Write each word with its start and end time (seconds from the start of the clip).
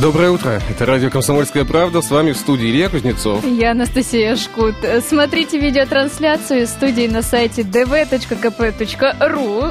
Доброе 0.00 0.30
утро. 0.30 0.62
Это 0.70 0.86
радио 0.86 1.10
«Комсомольская 1.10 1.66
правда». 1.66 2.00
С 2.00 2.10
вами 2.10 2.32
в 2.32 2.36
студии 2.38 2.70
Илья 2.70 2.88
Кузнецов. 2.88 3.44
Я 3.46 3.72
Анастасия 3.72 4.34
Шкут. 4.34 4.74
Смотрите 5.06 5.58
видеотрансляцию 5.58 6.62
из 6.62 6.70
студии 6.70 7.06
на 7.06 7.20
сайте 7.20 7.60
dv.kp.ru. 7.62 8.14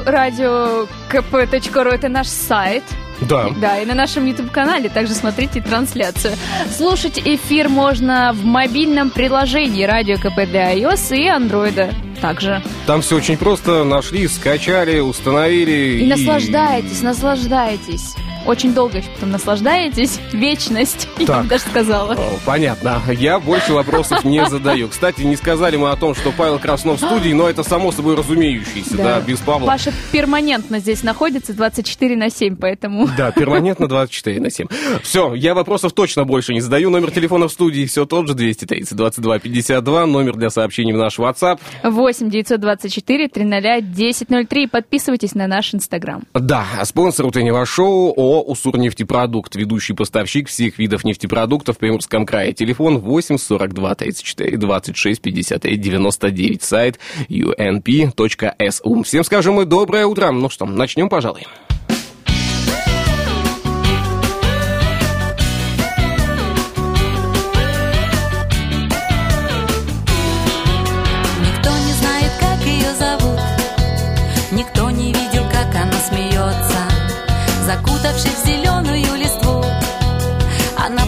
Радио 0.04 0.86
kp.ru– 1.10 1.88
это 1.92 2.08
наш 2.08 2.28
сайт. 2.28 2.84
Да. 3.22 3.48
Да, 3.60 3.80
и 3.80 3.86
на 3.86 3.94
нашем 3.94 4.24
YouTube-канале 4.24 4.88
также 4.88 5.14
смотрите 5.14 5.60
трансляцию. 5.60 6.34
Слушать 6.76 7.20
эфир 7.24 7.68
можно 7.68 8.30
в 8.32 8.44
мобильном 8.44 9.10
приложении 9.10 9.82
Радио 9.82 10.14
КП 10.14 10.48
для 10.48 10.72
iOS 10.76 11.16
и 11.16 11.26
Android 11.26 11.92
также. 12.20 12.62
Там 12.86 13.02
все 13.02 13.16
очень 13.16 13.36
просто. 13.36 13.82
Нашли, 13.82 14.28
скачали, 14.28 15.00
установили. 15.00 15.72
И, 15.72 16.04
и... 16.04 16.06
наслаждайтесь, 16.06 17.02
наслаждайтесь 17.02 18.14
очень 18.46 18.74
долго 18.74 18.98
еще 18.98 19.08
потом 19.10 19.30
наслаждаетесь. 19.30 20.18
Вечность, 20.32 21.08
так. 21.18 21.28
я 21.28 21.42
бы 21.42 21.48
даже 21.48 21.64
сказала. 21.64 22.14
О, 22.14 22.38
понятно. 22.44 23.00
Я 23.12 23.38
больше 23.38 23.72
вопросов 23.72 24.24
не 24.24 24.44
задаю. 24.46 24.88
Кстати, 24.88 25.22
не 25.22 25.36
сказали 25.36 25.76
мы 25.76 25.90
о 25.90 25.96
том, 25.96 26.14
что 26.14 26.32
Павел 26.32 26.58
Краснов 26.58 27.00
в 27.00 27.04
студии, 27.04 27.32
но 27.32 27.48
это 27.48 27.62
само 27.62 27.92
собой 27.92 28.16
разумеющееся, 28.16 28.96
да, 28.96 29.04
да 29.04 29.20
без 29.20 29.38
Павла. 29.38 29.66
Паша 29.66 29.92
перманентно 30.12 30.78
здесь 30.78 31.02
находится 31.02 31.52
24 31.52 32.16
на 32.16 32.30
7, 32.30 32.56
поэтому... 32.56 33.08
Да, 33.16 33.30
перманентно 33.30 33.88
24 33.88 34.40
на 34.40 34.50
7. 34.50 34.66
Все, 35.02 35.34
я 35.34 35.54
вопросов 35.54 35.92
точно 35.92 36.24
больше 36.24 36.52
не 36.54 36.60
задаю. 36.60 36.90
Номер 36.90 37.10
телефона 37.10 37.48
в 37.48 37.52
студии 37.52 37.84
все 37.86 38.06
тот 38.06 38.28
же, 38.28 38.34
230 38.34 38.96
22 38.96 39.38
52. 39.38 40.06
Номер 40.06 40.36
для 40.36 40.50
сообщений 40.50 40.92
в 40.92 40.96
наш 40.96 41.18
WhatsApp. 41.18 41.58
8 41.82 42.30
924 42.30 43.28
300 43.28 43.56
1003. 43.56 44.66
Подписывайтесь 44.66 45.34
на 45.34 45.46
наш 45.46 45.74
Инстаграм. 45.74 46.22
Да, 46.34 46.64
а 46.78 46.84
спонсор 46.84 47.26
утреннего 47.26 47.64
шоу 47.66 48.12
ООО 48.16 48.39
«Уссурнефтепродукт», 48.40 49.54
ведущий 49.56 49.92
поставщик 49.92 50.48
всех 50.48 50.78
видов 50.78 51.04
нефтепродуктов 51.04 51.76
в 51.76 51.78
Приморском 51.78 52.26
крае. 52.26 52.52
Телефон 52.52 52.98
8 52.98 53.38
42 53.38 53.94
34 53.94 54.56
26 54.56 55.22
59 55.22 55.80
99. 55.80 56.62
Сайт 56.62 56.98
unp.su. 57.28 59.02
Всем 59.04 59.24
скажем 59.24 59.54
мы 59.54 59.64
доброе 59.64 60.06
утро. 60.06 60.30
Ну 60.30 60.48
что, 60.48 60.66
начнем, 60.66 61.08
пожалуй. 61.08 61.46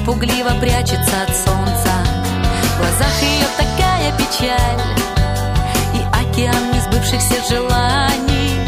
Пугливо 0.04 0.50
прячется 0.60 1.22
от 1.22 1.36
солнца. 1.36 1.92
В 2.74 2.78
глазах 2.78 3.22
ее 3.22 3.46
такая 3.56 4.12
печаль 4.18 4.80
И 5.94 6.00
океан 6.12 6.72
несбывшихся 6.72 7.36
желаний. 7.48 8.58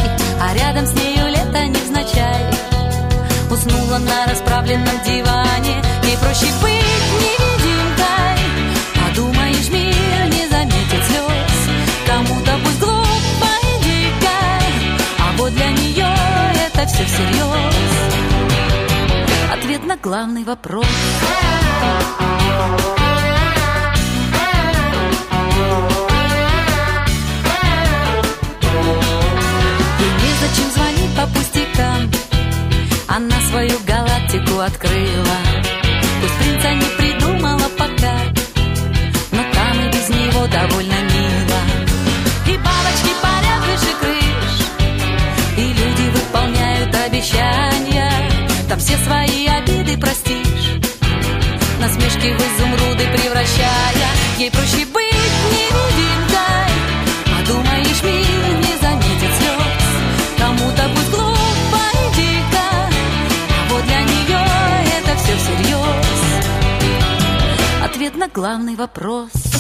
А 0.41 0.55
рядом 0.55 0.87
с 0.87 0.93
нею 0.93 1.29
лето 1.29 1.67
невзначай. 1.67 2.45
Уснула 3.51 3.99
на 3.99 4.27
расправленном 4.27 5.01
диване. 5.05 5.83
Ей 6.05 6.17
проще 6.19 6.47
быть 6.63 7.05
невидимкой. 7.21 8.39
Подумаешь, 8.95 9.71
мир 9.71 10.27
не 10.27 10.49
заметит 10.49 11.05
слез 11.07 11.79
Кому-то 12.07 12.53
пусть 12.65 12.81
глупо 12.81 13.51
и 13.63 13.85
дико 13.85 14.39
А 15.19 15.37
вот 15.39 15.55
для 15.55 15.71
нее 15.71 16.15
это 16.67 16.87
все 16.87 17.05
всерьез 17.05 17.94
ответ 19.75 19.87
на 19.87 19.97
главный 19.97 20.45
вопрос. 20.45 20.87
И 29.99 30.07
незачем 30.23 30.71
звонить 30.75 31.17
по 31.17 31.27
пустякам, 31.27 32.11
она 33.09 33.41
свою 33.51 33.79
галактику 33.87 34.61
открыла. 34.61 35.39
Пусть 36.21 36.39
принца 36.39 36.75
не 36.75 37.04
все 48.85 48.99
свои 48.99 49.47
обиды 49.47 49.97
простишь. 49.97 50.79
Насмешки 51.81 52.33
в 52.33 52.41
изумруды 52.41 53.07
превращая 53.13 54.09
Ей 54.39 54.51
проще 54.51 54.85
быть 54.87 55.15
невидимкой. 55.53 56.71
Подумаешь, 57.25 58.03
мир 58.03 58.59
не 58.59 58.77
заметит 58.81 59.33
слез 59.39 59.87
Кому-то 60.39 60.91
пусть 60.95 61.11
глупо 61.11 61.81
и 61.95 62.17
дико. 62.17 62.67
А 63.49 63.71
вот 63.71 63.85
для 63.85 64.01
нее 64.03 64.43
это 64.99 65.17
все 65.17 65.35
всерьез. 65.37 66.45
Ответ 67.85 68.17
на 68.17 68.29
главный 68.29 68.77
вопрос 68.77 69.54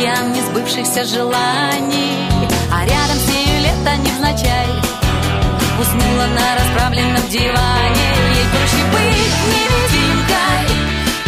океан 0.00 0.32
несбывшихся 0.32 1.04
желаний. 1.04 2.28
А 2.72 2.86
рядом 2.86 3.18
с 3.18 3.28
нею 3.28 3.60
лето 3.60 3.96
невзначай. 3.98 4.68
Уснула 5.78 6.26
на 6.36 6.54
расправленном 6.58 7.28
диване. 7.28 8.08
Ей 8.34 8.46
проще 8.50 8.82
быть 8.92 9.36
невидимкой. 9.52 10.68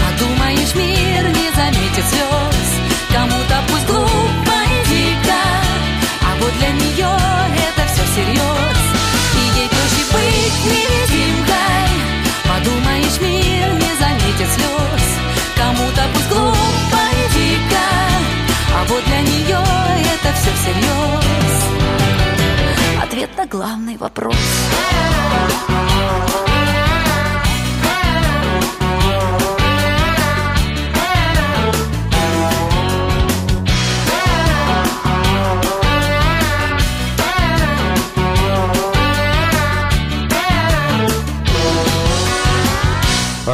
Подумаешь, 0.03 0.75
мир 0.75 1.23
не 1.29 1.51
заметит 1.55 2.05
слез. 2.09 2.69
Кому-то 3.13 3.57
пусть 3.69 3.87
глупо 3.87 4.57
и 4.65 4.89
дико. 4.89 5.43
А 6.23 6.37
вот 6.41 6.53
для 6.59 6.71
нее 6.71 7.22
вот 18.93 19.05
для 19.05 19.21
нее 19.21 19.59
это 20.15 20.33
все 20.35 20.51
всерьез. 20.53 21.55
Ответ 23.03 23.31
на 23.37 23.47
главный 23.47 23.97
вопрос 23.97 24.37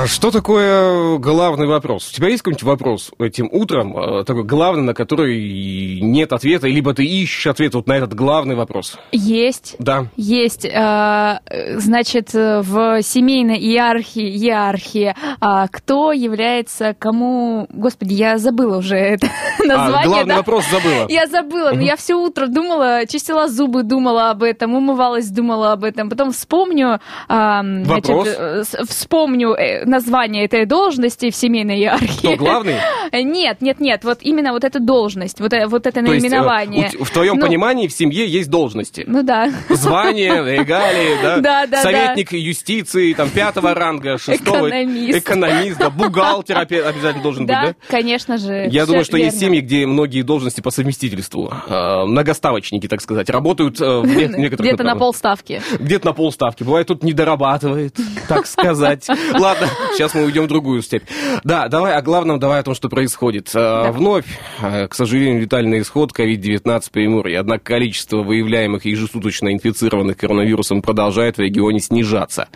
что 0.08 0.30
такое 0.30 1.18
главный 1.18 1.66
вопрос? 1.66 2.10
У 2.10 2.14
тебя 2.14 2.28
есть 2.28 2.42
какой-нибудь 2.42 2.62
вопрос 2.62 3.10
этим 3.18 3.48
утром, 3.52 3.96
э, 3.96 4.24
такой 4.24 4.44
главный, 4.44 4.82
на 4.82 4.94
который 4.94 6.00
нет 6.00 6.32
ответа, 6.32 6.66
либо 6.66 6.94
ты 6.94 7.04
ищешь 7.04 7.46
ответ 7.46 7.74
вот 7.74 7.86
на 7.86 7.92
этот 7.92 8.14
главный 8.14 8.56
вопрос? 8.56 8.98
Есть. 9.12 9.76
Да. 9.78 10.06
Есть. 10.16 10.66
А, 10.66 11.40
значит, 11.76 12.32
в 12.32 13.02
семейной 13.02 13.58
иерархии, 13.58 14.28
иерархии 14.28 15.14
а, 15.40 15.68
кто 15.68 16.12
является 16.12 16.94
кому... 16.98 17.66
Господи, 17.70 18.14
я 18.14 18.38
забыла 18.38 18.78
уже 18.78 18.96
это 18.96 19.28
название. 19.58 20.00
А, 20.00 20.06
главный 20.06 20.28
да? 20.28 20.36
вопрос 20.38 20.64
забыла. 20.70 21.06
Я 21.08 21.26
забыла, 21.26 21.72
но 21.72 21.82
я 21.82 21.96
все 21.96 22.14
утро 22.14 22.46
думала, 22.46 23.06
чистила 23.06 23.48
зубы, 23.48 23.82
думала 23.82 24.30
об 24.30 24.42
этом, 24.42 24.74
умывалась, 24.74 25.28
думала 25.28 25.72
об 25.72 25.84
этом. 25.84 26.08
Потом 26.08 26.32
вспомню... 26.32 27.00
Вопрос? 27.28 28.28
Значит, 28.28 28.36
э, 28.38 28.84
вспомню 28.88 29.50
э, 29.50 29.84
название 29.98 30.44
этой 30.44 30.64
должности 30.66 31.30
в 31.30 31.36
семейной 31.36 31.76
иерархии. 31.78 32.18
Кто 32.18 32.36
главный? 32.36 32.76
Нет, 33.12 33.60
нет, 33.60 33.80
нет, 33.80 34.04
вот 34.04 34.18
именно 34.20 34.52
вот 34.52 34.64
эта 34.64 34.78
должность, 34.80 35.40
вот, 35.40 35.52
э, 35.52 35.66
вот 35.66 35.86
это 35.86 36.02
То 36.04 36.12
есть, 36.12 36.24
э, 36.24 36.28
наименование. 36.28 36.90
у- 36.98 37.04
в 37.04 37.10
твоем 37.10 37.36
Ну, 37.36 37.46
понимании 37.46 37.88
в 37.88 37.92
семье 37.92 38.26
есть 38.28 38.50
должности. 38.50 39.04
Ну 39.06 39.22
да. 39.22 39.50
Звание, 39.70 40.34
регалии, 40.58 41.16
да? 41.22 41.38
Да, 41.40 41.66
да, 41.66 41.82
Советник 41.82 42.32
юстиции, 42.32 43.12
там, 43.14 43.30
пятого 43.30 43.74
ранга, 43.74 44.18
шестого. 44.18 44.68
Экономист. 44.68 45.18
Экономист, 45.18 45.78
да, 45.78 45.90
бухгалтер 45.90 46.58
обязательно 46.58 47.22
должен 47.22 47.46
быть, 47.46 47.54
Да, 47.54 47.62
да? 47.68 47.74
конечно 47.88 48.36
же. 48.38 48.68
Я 48.70 48.86
думаю, 48.86 49.04
что 49.04 49.16
есть 49.16 49.40
верно. 49.40 49.56
семьи, 49.56 49.60
где 49.66 49.86
многие 49.86 50.22
должности 50.22 50.60
по 50.60 50.70
совместительству, 50.70 51.50
э, 51.68 52.04
многоставочники, 52.04 52.86
так 52.88 53.00
сказать, 53.00 53.30
работают 53.30 53.80
э, 53.80 53.84
в 54.00 54.06
не- 54.06 54.26
некоторых 54.38 54.68
Где-то 54.72 54.84
на 54.84 54.96
полставки. 54.96 55.62
Где-то 55.78 56.06
на 56.08 56.12
полставки. 56.12 56.62
Бывает, 56.62 56.86
тут 56.88 57.02
не 57.02 57.12
дорабатывает, 57.14 57.96
так 58.28 58.46
сказать. 58.46 59.06
Ладно, 59.32 59.66
сейчас 59.92 60.14
мы 60.14 60.24
уйдем 60.24 60.44
в 60.44 60.48
другую 60.48 60.82
степь. 60.82 61.04
Да, 61.44 61.68
давай 61.68 61.94
о 61.94 62.02
главном, 62.02 62.38
давай 62.38 62.60
о 62.60 62.62
том, 62.62 62.74
что 62.74 62.88
происходит. 62.88 63.50
Э, 63.54 63.90
Вновь, 63.90 64.26
э, 64.62 64.88
к 64.88 64.94
сожалению, 64.94 65.42
летальный 65.42 65.80
исход 65.80 66.12
COVID-19 66.12 66.80
в 66.86 66.90
Приморье. 66.90 67.38
Однако 67.38 67.64
количество 67.64 68.22
выявляемых 68.22 68.84
ежесуточно 68.84 69.52
инфицированных 69.52 70.16
коронавирусом 70.16 70.82
продолжает 70.82 71.36
в 71.36 71.40
регионе 71.40 71.80
снижаться. 71.80 72.48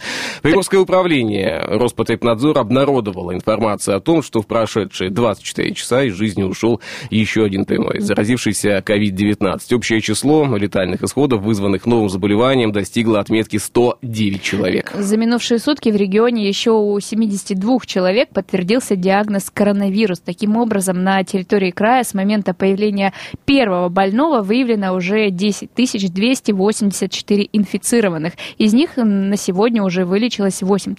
Приморское 0.42 0.80
управление 0.80 1.60
Роспотребнадзор 1.66 2.58
обнародовало 2.58 3.34
информацию 3.34 3.96
о 3.96 4.00
том, 4.00 4.22
что 4.22 4.42
в 4.42 4.46
прошедшие 4.46 5.10
24 5.10 5.75
часа 5.75 6.02
из 6.04 6.14
жизни 6.14 6.42
ушел 6.42 6.80
еще 7.10 7.44
один 7.44 7.64
прямой, 7.64 8.00
заразившийся 8.00 8.78
COVID-19. 8.78 9.75
Общее 9.75 10.00
число 10.00 10.56
летальных 10.56 11.02
исходов, 11.02 11.42
вызванных 11.42 11.86
новым 11.86 12.08
заболеванием, 12.08 12.72
достигло 12.72 13.20
отметки 13.20 13.56
109 13.56 14.42
человек. 14.42 14.92
За 14.94 15.16
минувшие 15.16 15.58
сутки 15.58 15.90
в 15.90 15.96
регионе 15.96 16.46
еще 16.46 16.70
у 16.70 16.98
72 17.12 17.79
человек 17.85 18.31
подтвердился 18.31 18.97
диагноз 18.97 19.50
коронавирус. 19.50 20.20
Таким 20.20 20.56
образом, 20.56 21.05
на 21.05 21.23
территории 21.25 21.70
края 21.70 22.05
с 22.05 22.14
момента 22.14 22.55
появления 22.55 23.12
первого 23.44 23.91
больного 23.91 24.41
выявлено 24.41 24.94
уже 24.94 25.29
10 25.29 25.70
284 25.75 27.49
инфицированных. 27.53 28.32
Из 28.56 28.73
них 28.73 28.97
на 28.97 29.37
сегодня 29.37 29.82
уже 29.82 30.06
вылечилось 30.06 30.62
8 30.62 30.94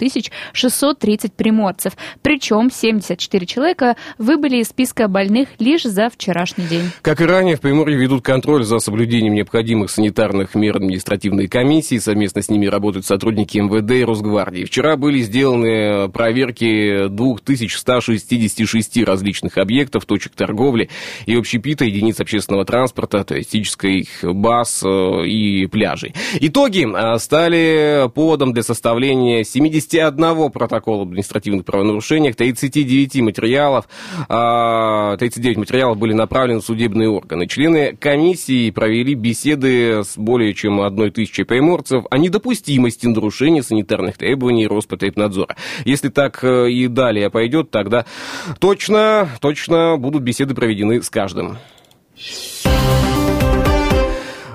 630 0.54 1.34
приморцев. 1.34 1.94
Причем 2.22 2.70
74 2.70 3.46
человека 3.48 3.96
выбыли 4.20 4.58
из 4.58 4.68
списка 4.68 5.08
больных 5.08 5.50
лишь 5.58 5.84
за 5.84 6.12
вчерашний 6.12 6.66
день. 6.66 6.92
Как 7.02 7.22
и 7.22 7.26
ранее, 7.26 7.56
в 7.56 7.62
Приморье 7.62 7.98
ведут 7.98 8.24
контроль 8.24 8.66
за 8.66 8.78
соблюдением 8.78 9.34
необходимых 9.34 9.90
санитарных 9.90 10.54
мер 10.54 10.76
административной 10.76 11.48
комиссии. 11.48 11.98
Совместно 11.98 12.44
с 12.44 12.50
ними 12.50 12.68
работают 12.68 13.08
сотрудники 13.08 13.58
МВД 13.58 13.92
и 13.92 14.04
Росгвардии. 14.04 14.66
Вчера 14.66 14.96
были 14.96 15.20
сделаны 15.22 16.03
проверки 16.12 17.08
2166 17.08 19.04
различных 19.04 19.58
объектов, 19.58 20.06
точек 20.06 20.34
торговли 20.34 20.90
и 21.26 21.36
общепита, 21.36 21.86
единиц 21.86 22.20
общественного 22.20 22.66
транспорта, 22.66 23.24
туристических 23.24 24.24
баз 24.24 24.84
э, 24.84 25.26
и 25.26 25.68
пляжей. 25.68 26.14
Итоги 26.40 26.88
э, 26.88 27.18
стали 27.20 28.10
поводом 28.14 28.54
для 28.54 28.64
составления 28.64 29.44
71 29.44 30.52
протокола 30.52 31.04
об 31.04 31.10
административных 31.10 31.66
правонарушениях, 31.66 32.36
39 32.36 33.22
материалов, 33.22 33.88
а, 34.28 35.18
39 35.18 35.58
материалов 35.58 35.98
были 35.98 36.14
направлены 36.14 36.62
в 36.62 36.66
судебные 36.66 37.10
органы. 37.10 37.48
Члены 37.48 37.96
комиссии 37.96 38.72
провели 38.72 39.14
беседы 39.14 40.04
с 40.04 40.18
более 40.18 40.54
чем 40.54 40.82
одной 40.82 41.12
тысячей 41.12 41.44
приморцев 41.44 42.06
о 42.10 42.18
недопустимости 42.18 43.08
нарушения 43.08 43.64
санитарных 43.64 44.18
требований 44.18 44.68
Роспотребнадзора. 44.68 45.56
Если 45.94 46.10
так 46.10 46.44
э, 46.44 46.72
и 46.72 46.88
далее 46.88 47.30
пойдет, 47.30 47.70
тогда 47.70 48.08
точно, 48.58 49.30
точно 49.40 49.96
будут 49.98 50.24
беседы 50.24 50.56
проведены 50.56 51.04
с 51.04 51.10
каждым. 51.12 51.60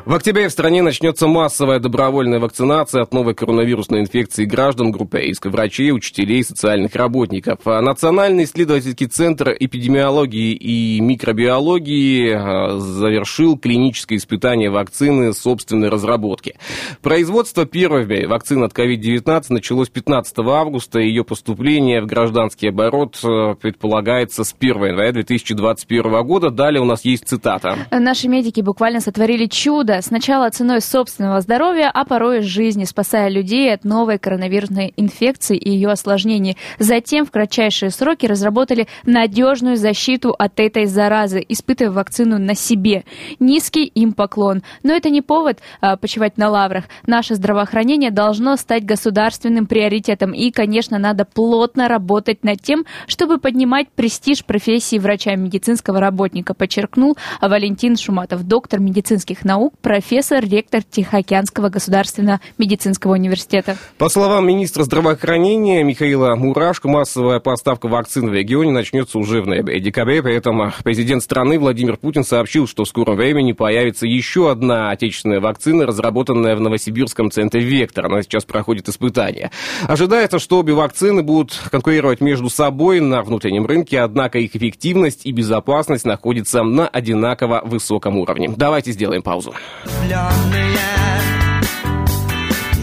В 0.08 0.14
октябре 0.14 0.48
в 0.48 0.52
стране 0.52 0.80
начнется 0.80 1.26
массовая 1.26 1.80
добровольная 1.80 2.40
вакцинация 2.40 3.02
от 3.02 3.12
новой 3.12 3.34
коронавирусной 3.34 4.00
инфекции 4.00 4.46
граждан, 4.46 4.90
группы 4.90 5.20
риска 5.20 5.50
врачей, 5.50 5.92
учителей, 5.92 6.42
социальных 6.42 6.94
работников. 6.94 7.58
А 7.66 7.82
Национальный 7.82 8.44
исследовательский 8.44 9.06
центр 9.06 9.54
эпидемиологии 9.60 10.54
и 10.54 10.98
микробиологии 11.02 12.32
а, 12.32 12.78
завершил 12.78 13.58
клиническое 13.58 14.16
испытание 14.16 14.70
вакцины 14.70 15.34
собственной 15.34 15.90
разработки. 15.90 16.56
Производство 17.02 17.66
первой 17.66 18.26
вакцины 18.26 18.64
от 18.64 18.72
COVID-19 18.72 19.42
началось 19.50 19.90
15 19.90 20.38
августа. 20.38 21.00
Ее 21.00 21.22
поступление 21.22 22.00
в 22.00 22.06
гражданский 22.06 22.68
оборот 22.68 23.20
э, 23.22 23.56
предполагается 23.60 24.44
с 24.44 24.54
1 24.58 24.84
января 24.86 25.12
2021 25.12 26.22
года. 26.24 26.48
Далее 26.48 26.80
у 26.80 26.86
нас 26.86 27.04
есть 27.04 27.28
цитата. 27.28 27.76
Наши 27.90 28.28
медики 28.28 28.62
буквально 28.62 29.02
сотворили 29.02 29.44
чудо. 29.44 29.97
Сначала 30.02 30.50
ценой 30.50 30.80
собственного 30.80 31.40
здоровья, 31.40 31.90
а 31.92 32.04
порой 32.04 32.38
и 32.38 32.42
жизни, 32.42 32.84
спасая 32.84 33.28
людей 33.28 33.72
от 33.72 33.84
новой 33.84 34.18
коронавирусной 34.18 34.92
инфекции 34.96 35.56
и 35.56 35.70
ее 35.70 35.90
осложнений. 35.90 36.56
Затем 36.78 37.26
в 37.26 37.30
кратчайшие 37.30 37.90
сроки 37.90 38.26
разработали 38.26 38.88
надежную 39.04 39.76
защиту 39.76 40.34
от 40.38 40.60
этой 40.60 40.86
заразы, 40.86 41.44
испытывая 41.48 41.92
вакцину 41.92 42.38
на 42.38 42.54
себе. 42.54 43.04
Низкий 43.40 43.84
им 43.84 44.12
поклон. 44.12 44.62
Но 44.82 44.92
это 44.92 45.10
не 45.10 45.22
повод 45.22 45.58
а, 45.80 45.96
почивать 45.96 46.38
на 46.38 46.48
лаврах. 46.48 46.84
Наше 47.06 47.34
здравоохранение 47.34 48.10
должно 48.10 48.56
стать 48.56 48.84
государственным 48.84 49.66
приоритетом. 49.66 50.32
И, 50.32 50.50
конечно, 50.50 50.98
надо 50.98 51.24
плотно 51.24 51.88
работать 51.88 52.44
над 52.44 52.60
тем, 52.60 52.84
чтобы 53.06 53.38
поднимать 53.38 53.88
престиж 53.90 54.44
профессии 54.44 54.98
врача 54.98 55.34
медицинского 55.34 56.00
работника, 56.00 56.54
подчеркнул 56.54 57.16
Валентин 57.40 57.96
Шуматов, 57.96 58.44
доктор 58.44 58.80
медицинских 58.80 59.44
наук, 59.44 59.74
профессор, 59.88 60.44
ректор 60.44 60.82
Тихоокеанского 60.82 61.70
государственного 61.70 62.42
медицинского 62.58 63.14
университета. 63.14 63.78
По 63.96 64.10
словам 64.10 64.46
министра 64.46 64.82
здравоохранения 64.82 65.82
Михаила 65.82 66.34
Мурашко, 66.34 66.88
массовая 66.88 67.40
поставка 67.40 67.88
вакцин 67.88 68.28
в 68.28 68.34
регионе 68.34 68.70
начнется 68.70 69.18
уже 69.18 69.40
в 69.40 69.46
ноябре 69.46 69.78
и 69.78 69.80
декабре. 69.80 70.22
При 70.22 70.34
этом 70.34 70.60
а, 70.60 70.74
президент 70.84 71.22
страны 71.22 71.58
Владимир 71.58 71.96
Путин 71.96 72.22
сообщил, 72.22 72.68
что 72.68 72.84
в 72.84 72.88
скором 72.88 73.16
времени 73.16 73.52
появится 73.52 74.06
еще 74.06 74.50
одна 74.50 74.90
отечественная 74.90 75.40
вакцина, 75.40 75.86
разработанная 75.86 76.54
в 76.54 76.60
Новосибирском 76.60 77.30
центре 77.30 77.62
«Вектор». 77.62 78.04
Она 78.04 78.20
сейчас 78.20 78.44
проходит 78.44 78.90
испытания. 78.90 79.50
Ожидается, 79.86 80.38
что 80.38 80.58
обе 80.58 80.74
вакцины 80.74 81.22
будут 81.22 81.58
конкурировать 81.70 82.20
между 82.20 82.50
собой 82.50 83.00
на 83.00 83.22
внутреннем 83.22 83.64
рынке, 83.64 84.00
однако 84.00 84.38
их 84.38 84.54
эффективность 84.54 85.24
и 85.24 85.32
безопасность 85.32 86.04
находятся 86.04 86.62
на 86.62 86.86
одинаково 86.86 87.62
высоком 87.64 88.18
уровне. 88.18 88.52
Давайте 88.54 88.92
сделаем 88.92 89.22
паузу. 89.22 89.54
Влюбленные. 89.84 90.78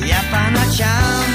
Я 0.05 0.21
по 0.31 0.51
ночам 0.51 1.34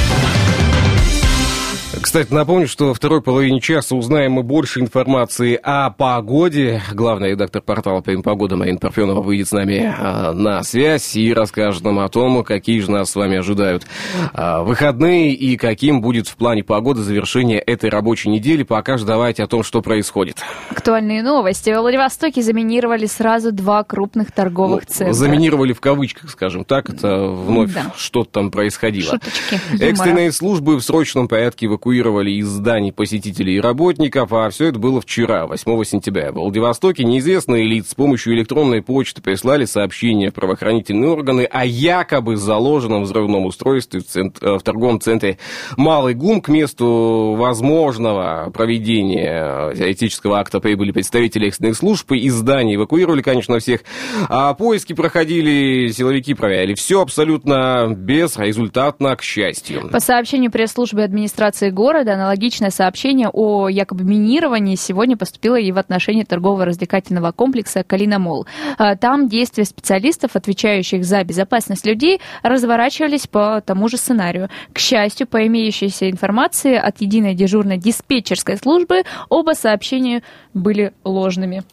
Кстати, 2.11 2.33
напомню, 2.33 2.67
что 2.67 2.87
во 2.87 2.93
второй 2.93 3.21
половине 3.21 3.61
часа 3.61 3.95
узнаем 3.95 4.33
мы 4.33 4.43
больше 4.43 4.81
информации 4.81 5.57
о 5.63 5.91
погоде. 5.91 6.81
Главный 6.91 7.29
редактор 7.29 7.61
портала 7.61 8.01
«Погода» 8.01 8.57
Марина 8.57 8.79
Парфенова 8.79 9.21
выйдет 9.21 9.47
с 9.47 9.53
нами 9.53 9.95
а, 9.97 10.33
на 10.33 10.61
связь 10.63 11.15
и 11.15 11.33
расскажет 11.33 11.85
нам 11.85 11.99
о 11.99 12.09
том, 12.09 12.43
какие 12.43 12.81
же 12.81 12.91
нас 12.91 13.11
с 13.11 13.15
вами 13.15 13.37
ожидают 13.37 13.87
а, 14.33 14.61
выходные 14.61 15.31
и 15.31 15.55
каким 15.55 16.01
будет 16.01 16.27
в 16.27 16.35
плане 16.35 16.65
погоды 16.65 17.01
завершение 17.01 17.59
этой 17.59 17.89
рабочей 17.89 18.27
недели. 18.27 18.63
Пока 18.63 18.97
же 18.97 19.05
давайте 19.05 19.43
о 19.43 19.47
том, 19.47 19.63
что 19.63 19.81
происходит. 19.81 20.35
Актуальные 20.69 21.23
новости. 21.23 21.69
В 21.69 21.79
Владивостоке 21.79 22.41
заминировали 22.41 23.05
сразу 23.05 23.53
два 23.53 23.85
крупных 23.85 24.33
торговых 24.33 24.83
Ну, 24.89 24.93
центра. 24.93 25.13
Заминировали 25.13 25.71
в 25.71 25.79
кавычках, 25.79 26.29
скажем 26.29 26.65
так. 26.65 26.89
Это 26.89 27.27
вновь 27.27 27.73
Да. 27.73 27.93
что-то 27.95 28.31
там 28.31 28.51
происходило. 28.51 29.11
Шуточки. 29.11 29.61
юмора. 29.71 29.89
Экстренные 29.91 30.31
службы 30.33 30.75
в 30.75 30.81
срочном 30.81 31.29
порядке 31.29 31.67
эвакуировали 31.67 32.00
из 32.01 32.47
зданий 32.47 32.91
посетителей 32.91 33.57
и 33.57 33.59
работников, 33.59 34.33
а 34.33 34.49
все 34.49 34.67
это 34.67 34.79
было 34.79 35.01
вчера, 35.01 35.45
8 35.45 35.83
сентября. 35.83 36.31
В 36.31 36.35
Владивостоке 36.35 37.03
неизвестные 37.03 37.65
лица 37.65 37.91
с 37.91 37.95
помощью 37.95 38.33
электронной 38.33 38.81
почты 38.81 39.21
прислали 39.21 39.65
сообщение 39.65 40.31
в 40.31 40.33
правоохранительные 40.33 41.09
органы 41.09 41.41
о 41.43 41.65
якобы 41.65 42.37
заложенном 42.37 43.03
взрывном 43.03 43.45
устройстве 43.45 43.99
в, 43.99 44.05
цент- 44.05 44.41
э, 44.41 44.57
в 44.57 44.63
торговом 44.63 44.99
центре 45.01 45.37
Малый 45.77 46.13
ГУМ. 46.13 46.41
К 46.41 46.47
месту 46.47 47.35
возможного 47.37 48.49
проведения 48.53 49.71
этического 49.91 50.39
акта 50.39 50.59
прибыли 50.59 50.91
представители 50.91 51.47
экстренных 51.47 51.77
служб. 51.77 52.11
Из 52.13 52.33
здания 52.33 52.75
эвакуировали, 52.75 53.21
конечно, 53.21 53.59
всех. 53.59 53.81
А 54.29 54.53
поиски 54.53 54.93
проходили, 54.93 55.91
силовики 55.91 56.33
проверяли. 56.33 56.73
Все 56.73 57.01
абсолютно 57.01 57.93
безрезультатно, 57.95 59.15
к 59.15 59.21
счастью. 59.21 59.89
По 59.91 59.99
сообщению 59.99 60.51
пресс-службы 60.51 61.03
администрации 61.03 61.69
города, 61.69 61.90
аналогичное 61.95 62.69
сообщение 62.69 63.29
о 63.31 63.67
якобы 63.69 64.03
минировании 64.03 64.75
сегодня 64.75 65.17
поступило 65.17 65.59
и 65.59 65.71
в 65.71 65.77
отношении 65.77 66.23
торгово-развлекательного 66.23 67.31
комплекса 67.31 67.83
«Калина 67.83 68.19
Мол». 68.19 68.47
А, 68.77 68.95
Там 68.95 69.27
действия 69.27 69.65
специалистов, 69.65 70.35
отвечающих 70.35 71.03
за 71.03 71.23
безопасность 71.23 71.85
людей, 71.85 72.21
разворачивались 72.43 73.27
по 73.27 73.61
тому 73.65 73.89
же 73.89 73.97
сценарию. 73.97 74.49
К 74.73 74.79
счастью, 74.79 75.27
по 75.27 75.45
имеющейся 75.45 76.09
информации 76.09 76.75
от 76.75 77.01
единой 77.01 77.35
дежурной 77.35 77.77
диспетчерской 77.77 78.57
службы, 78.57 79.03
оба 79.29 79.51
сообщения 79.51 80.23
были 80.53 80.93
ложными. 81.03 81.63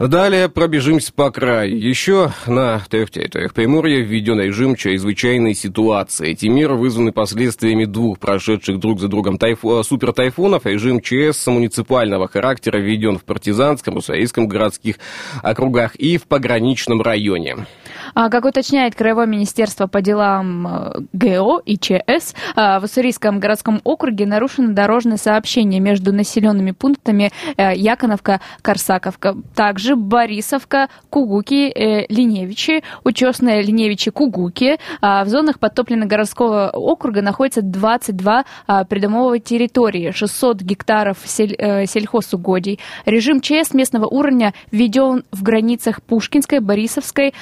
Далее 0.00 0.48
пробежимся 0.48 1.12
по 1.12 1.30
краю. 1.30 1.78
Еще 1.78 2.32
на 2.46 2.80
трех 2.88 3.10
территориях 3.10 3.52
Приморья 3.52 4.00
введен 4.00 4.40
режим 4.40 4.74
чрезвычайной 4.74 5.52
ситуации. 5.52 6.30
Эти 6.30 6.46
меры 6.46 6.74
вызваны 6.74 7.12
последствиями 7.12 7.84
двух 7.84 8.18
прошедших 8.18 8.80
друг 8.80 8.98
за 8.98 9.08
другом 9.08 9.36
тайфу- 9.36 9.78
э, 9.78 9.84
супертайфунов. 9.84 10.64
Режим 10.64 11.02
ЧС 11.02 11.46
муниципального 11.48 12.28
характера 12.28 12.78
введен 12.78 13.18
в 13.18 13.24
Партизанском, 13.24 13.98
Уссурийском 13.98 14.48
городских 14.48 14.96
округах 15.42 15.96
и 15.96 16.16
в 16.16 16.22
пограничном 16.22 17.02
районе. 17.02 17.66
А, 18.14 18.28
Как 18.28 18.44
уточняет 18.44 18.94
Краевое 18.94 19.26
министерство 19.26 19.86
по 19.86 20.00
делам 20.00 20.66
э, 20.66 21.00
ГО 21.12 21.60
и 21.64 21.76
ЧС, 21.78 22.34
а, 22.56 22.80
в 22.80 22.84
Уссурийском 22.84 23.40
городском 23.40 23.80
округе 23.84 24.26
нарушено 24.26 24.72
дорожное 24.72 25.16
сообщение 25.16 25.80
между 25.80 26.12
населенными 26.12 26.72
пунктами 26.72 27.30
э, 27.56 27.74
Яконовка, 27.76 28.40
Корсаковка, 28.62 29.36
также 29.54 29.96
Борисовка, 29.96 30.88
Кугуки, 31.08 31.70
э, 31.70 32.06
Линевичи, 32.08 32.82
Учесная 33.04 33.62
Линевичи, 33.62 34.10
Кугуки. 34.10 34.78
А, 35.00 35.24
В 35.24 35.28
зонах 35.28 35.58
подтопленно-городского 35.58 36.70
округа 36.70 37.22
находится 37.22 37.62
22 37.62 38.44
а, 38.66 38.84
придомовой 38.84 39.40
территории, 39.40 40.10
600 40.10 40.62
гектаров 40.62 41.18
сель- 41.24 41.86
сельхозугодий. 41.86 42.78
Режим 43.04 43.40
ЧС 43.40 43.72
местного 43.74 44.06
уровня 44.06 44.54
введен 44.70 45.24
в 45.30 45.42
границах 45.42 46.02
Пушкинской, 46.02 46.60
Борисовской, 46.60 47.34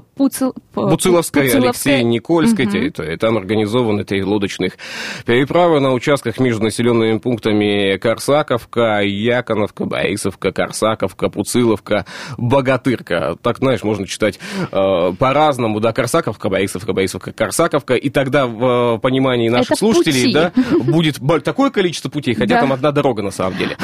а, 0.00 0.18
Пуцил- 0.20 0.54
Буциловская, 0.74 1.44
Пуциловской. 1.44 1.92
Алексей 1.94 2.02
Никольской 2.04 2.64
Мгм. 2.66 2.72
территории. 2.72 3.16
Там 3.16 3.36
организованы 3.36 4.04
три 4.04 4.22
лодочных 4.22 4.74
переправы 5.26 5.80
на 5.80 5.92
участках 5.92 6.38
между 6.38 6.62
населенными 6.64 7.18
пунктами 7.18 7.96
Корсаковка, 7.98 9.00
Яконовка, 9.02 9.84
Борисовка, 9.84 10.52
Корсаковка, 10.52 11.28
Пуциловка, 11.28 12.04
Богатырка. 12.38 13.36
Так, 13.42 13.58
знаешь, 13.58 13.82
можно 13.82 14.06
читать 14.06 14.38
э, 14.72 15.12
по-разному, 15.18 15.80
да, 15.80 15.92
Корсаковка, 15.92 16.48
Борисовка, 16.48 16.92
Борисовка, 16.92 17.32
Корсаковка, 17.32 17.94
и 17.94 18.10
тогда 18.10 18.46
в 18.46 18.96
э, 18.96 18.98
понимании 18.98 19.48
наших 19.48 19.72
Это 19.72 19.78
слушателей, 19.78 20.22
пути. 20.24 20.32
да, 20.32 20.52
будет 20.80 21.18
такое 21.44 21.70
количество 21.70 22.08
путей, 22.08 22.34
хотя 22.34 22.54
Да. 22.56 22.60
там 22.62 22.72
одна 22.72 22.92
дорога 22.92 23.22
на 23.22 23.30
самом 23.30 23.56
деле. 23.56 23.76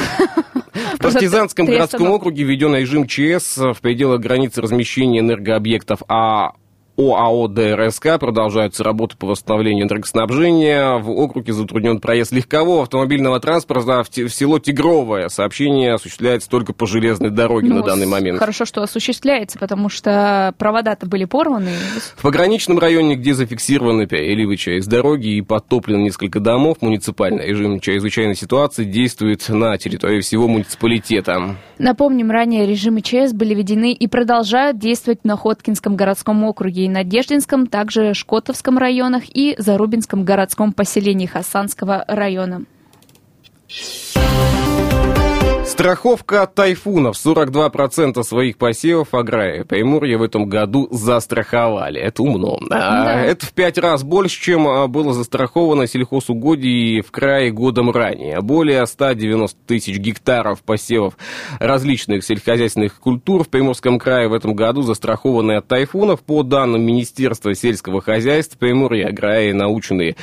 В 0.95 0.97
Партизанском 0.99 1.65
городском 1.65 2.11
округе 2.11 2.43
введен 2.43 2.75
режим 2.75 3.07
ЧС 3.07 3.57
в 3.57 3.77
пределах 3.81 4.21
границы 4.21 4.61
размещения 4.61 5.19
энергообъектов 5.19 6.01
А 6.07 6.53
ОАО 6.97 7.47
ДРСК 7.47 8.17
продолжаются 8.19 8.83
работы 8.83 9.15
по 9.17 9.27
восстановлению 9.27 9.85
энергоснабжения. 9.85 10.97
В 10.97 11.11
округе 11.11 11.53
затруднен 11.53 11.99
проезд 11.99 12.31
легкового 12.31 12.81
автомобильного 12.81 13.39
транспорта 13.39 14.03
в, 14.03 14.09
в 14.09 14.29
село 14.33 14.57
Тигровое. 14.57 15.29
Сообщение 15.29 15.93
осуществляется 15.93 16.49
только 16.49 16.73
по 16.73 16.87
железной 16.87 17.29
дороге 17.29 17.69
Ну, 17.69 17.75
на 17.75 17.83
данный 17.83 18.07
момент. 18.07 18.39
Хорошо, 18.39 18.65
что 18.65 18.81
осуществляется, 18.81 19.59
потому 19.59 19.89
что 19.89 20.55
провода-то 20.57 21.05
были 21.05 21.25
порваны. 21.25 21.69
В 22.15 22.23
пограничном 22.23 22.79
районе, 22.79 23.15
где 23.15 23.35
зафиксированы 23.35 24.07
переливы 24.07 24.57
через 24.57 24.87
дороги 24.87 25.35
и 25.35 25.41
подтоплено 25.41 25.99
несколько 25.99 26.39
домов, 26.39 26.77
муниципальный 26.81 27.45
режим 27.45 27.79
чрезвычайной 27.79 28.35
ситуации 28.35 28.85
действует 28.85 29.47
на 29.49 29.77
территории 29.77 30.21
всего 30.21 30.47
муниципалитета. 30.47 31.57
Напомним, 31.77 32.31
ранее 32.31 32.65
режимы 32.65 33.01
ЧС 33.01 33.33
были 33.33 33.53
введены 33.53 33.93
и 33.93 34.07
продолжают 34.07 34.79
действовать 34.79 35.23
на 35.25 35.37
Хоткинском 35.37 35.95
городском 35.95 36.43
округе 36.43 36.86
и 36.87 36.89
Надеждинском, 36.89 37.67
также 37.67 38.13
Шкотовском 38.13 38.77
районах 38.77 39.23
и 39.27 39.55
Зарубинском 39.57 40.23
городском 40.23 40.71
поселении 40.71 41.25
Хасанского 41.25 42.05
района. 42.07 42.63
Страховка 45.67 46.43
от 46.43 46.55
тайфунов. 46.55 47.17
42% 47.17 48.23
своих 48.23 48.57
посевов 48.57 49.13
аграрии 49.13 49.63
Приморья 49.63 50.17
в 50.17 50.23
этом 50.23 50.47
году 50.47 50.87
застраховали. 50.91 51.99
Это 51.99 52.23
умно. 52.23 52.57
А, 52.71 53.03
Да. 53.03 53.21
Это 53.21 53.45
в 53.45 53.51
пять 53.51 53.77
раз 53.77 54.01
больше, 54.03 54.41
чем 54.41 54.65
а, 54.65 54.87
было 54.87 55.13
застраховано 55.13 55.85
сельхозугодий 55.85 57.01
в 57.01 57.11
крае 57.11 57.51
годом 57.51 57.91
ранее. 57.91 58.39
Более 58.39 58.87
190 58.87 59.57
тысяч 59.67 59.97
гектаров 59.97 60.63
посевов 60.63 61.17
различных 61.59 62.23
сельскохозяйственных 62.23 63.01
культур 63.01 63.43
в 63.43 63.49
Приморском 63.49 63.99
крае 63.99 64.29
в 64.29 64.33
этом 64.33 64.55
году 64.55 64.83
застрахованы 64.83 65.57
от 65.57 65.67
тайфунов. 65.67 66.21
По 66.21 66.43
данным 66.43 66.81
Министерства 66.83 67.53
сельского 67.53 68.01
хозяйства, 68.01 68.57
Приморье 68.57 69.07
аграрии, 69.07 69.51
наученные 69.51 70.15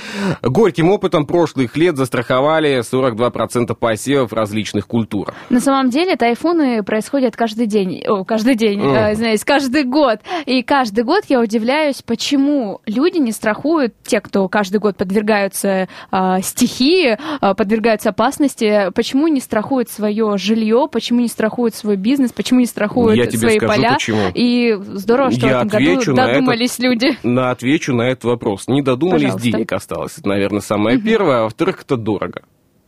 горьким 0.42 0.90
опытом 0.90 1.26
прошлых 1.26 1.76
лет, 1.76 1.98
застраховали 1.98 2.80
42% 2.80 3.74
посевов 3.74 4.32
различных 4.32 4.86
культур. 4.86 5.33
На 5.50 5.60
самом 5.60 5.90
деле 5.90 6.16
тайфуны 6.16 6.82
происходят 6.82 7.36
каждый 7.36 7.66
день, 7.66 8.02
о, 8.06 8.24
каждый 8.24 8.54
день, 8.54 8.80
Мгм. 8.80 8.94
э, 8.94 9.36
каждый 9.44 9.84
год. 9.84 10.20
И 10.46 10.62
каждый 10.62 11.04
год 11.04 11.24
я 11.28 11.40
удивляюсь, 11.40 12.02
почему 12.02 12.80
люди 12.86 13.18
не 13.18 13.32
страхуют, 13.32 13.94
те, 14.04 14.20
кто 14.20 14.48
каждый 14.48 14.78
год 14.78 14.96
подвергаются 14.96 15.88
а, 16.10 16.40
стихии, 16.40 17.18
а, 17.40 17.54
подвергаются 17.54 18.10
опасности, 18.10 18.90
почему 18.94 19.28
не 19.28 19.40
страхуют 19.40 19.88
свое 19.90 20.36
жилье, 20.38 20.88
почему 20.90 21.20
не 21.20 21.28
страхуют 21.28 21.74
свой 21.74 21.96
бизнес, 21.96 22.32
почему 22.32 22.60
не 22.60 22.66
страхуют 22.66 23.16
Я 23.16 23.26
тебе 23.26 23.38
свои 23.38 23.56
скажу, 23.58 23.72
поля. 23.74 23.92
почему. 23.94 24.20
И 24.34 24.74
здорово, 24.94 25.30
что 25.30 25.46
Я 25.46 25.62
в 25.62 25.66
этом 25.66 25.68
году 25.68 26.14
додумались 26.14 26.78
люди. 26.78 27.16
На 27.22 27.50
отвечу 27.50 27.94
на 27.94 28.02
этот 28.02 28.24
вопрос. 28.24 28.68
Не 28.68 28.82
додумались, 28.82 29.22
Пожалуйста. 29.24 29.50
денег 29.50 29.72
осталось. 29.72 30.18
Это, 30.18 30.28
наверное, 30.28 30.60
самое 30.60 30.98
первое. 30.98 31.40
А 31.40 31.42
во-вторых, 31.44 31.82
это 31.82 31.96
дорого. 31.96 32.42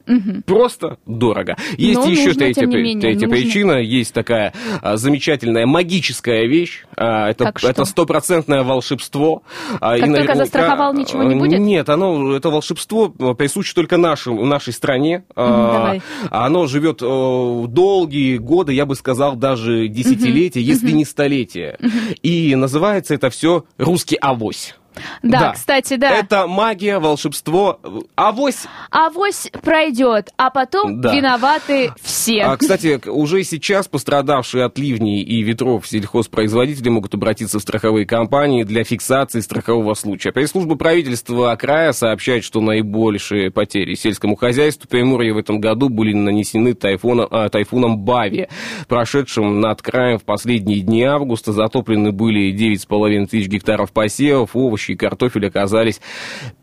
Мгм. 0.07 0.43
Просто 0.43 0.99
дорого. 1.07 1.57
Есть 1.77 1.99
Но 2.01 2.07
еще 2.07 2.29
нужно, 2.29 2.41
третья, 2.41 2.67
менее, 2.67 3.01
третья 3.01 3.27
нужно. 3.27 3.43
причина. 3.43 3.73
Есть 3.73 4.15
такая 4.15 4.53
а, 4.83 4.97
замечательная 4.97 5.67
магическая 5.67 6.47
вещь. 6.47 6.85
А, 6.97 7.29
это, 7.31 7.53
это 7.63 7.85
стопроцентное 7.85 8.63
волшебство. 8.63 9.43
А, 9.81 9.99
Как 9.99 10.09
и 10.09 10.15
только 10.15 10.35
застраховал, 10.37 10.93
а, 10.93 10.95
ничего 10.97 11.23
не 11.25 11.35
будет? 11.35 11.59
Нет, 11.59 11.89
оно, 11.89 12.35
это 12.37 12.51
волшебство 12.51 13.13
а, 13.19 13.35
присуще 13.35 13.75
только 13.75 13.97
нашим, 13.97 14.49
нашей 14.49 14.73
стране. 14.73 15.25
А, 15.35 15.73
давай. 15.73 16.03
а 16.31 16.47
Оно 16.47 16.67
живет 16.67 16.99
долгие 16.99 18.37
годы, 18.39 18.73
я 18.73 18.87
бы 18.87 18.95
сказал, 18.95 19.37
даже 19.37 19.89
десятилетия, 19.89 20.61
если 20.61 20.93
не 20.93 21.05
столетия. 21.05 21.79
И 22.23 22.55
называется 22.55 23.15
это 23.15 23.31
все 23.31 23.65
«русский 23.79 24.17
авось». 24.21 24.75
Да, 25.23 25.53
кстати, 25.53 25.97
да. 25.97 26.11
Это 26.11 26.47
магия, 26.47 26.99
волшебство. 26.99 27.81
Авось 28.15 28.67
Авось 28.91 29.51
пройдет, 29.63 30.31
а 30.37 30.51
потом 30.51 31.01
Да. 31.01 31.15
виноваты 31.15 31.93
все. 32.01 32.43
А, 32.43 32.57
кстати, 32.57 33.01
уже 33.09 33.43
сейчас 33.45 33.89
пострадавшие 33.89 34.65
от 34.65 34.79
ливней 34.79 35.23
и 35.23 35.43
ветров 35.43 35.87
сельхозпроизводители 35.87 36.89
могут 36.89 37.15
обратиться 37.15 37.59
в 37.59 37.63
страховые 37.63 38.07
компании 38.07 38.63
для 38.63 38.85
фиксации 38.85 39.41
страхового 39.41 39.95
случая. 39.95 40.33
Пресс-служба 40.33 40.77
правительства 40.77 41.55
края 41.57 41.93
сообщает, 41.93 42.45
что 42.45 42.61
наибольшие 42.61 43.51
потери 43.51 43.95
сельскому 43.95 44.37
хозяйству 44.37 44.89
Приморья 44.89 45.35
в 45.35 45.39
этом 45.39 45.61
году 45.61 45.89
были 45.89 46.13
нанесены 46.13 46.75
тайфуном, 46.75 47.29
а, 47.31 47.49
тайфуном 47.49 47.99
Бави, 47.99 48.49
прошедшим 48.89 49.61
над 49.61 49.83
краем 49.83 50.19
в 50.19 50.25
последние 50.25 50.81
дни 50.81 51.03
августа. 51.03 51.53
Затоплены 51.53 52.13
были 52.13 52.53
9,5 52.53 53.27
тысяч 53.27 53.49
гектаров 53.49 53.93
посевов, 53.93 54.51
овощи 54.55 54.86
и 54.91 54.97
картофель 54.97 55.47
оказались 55.47 56.01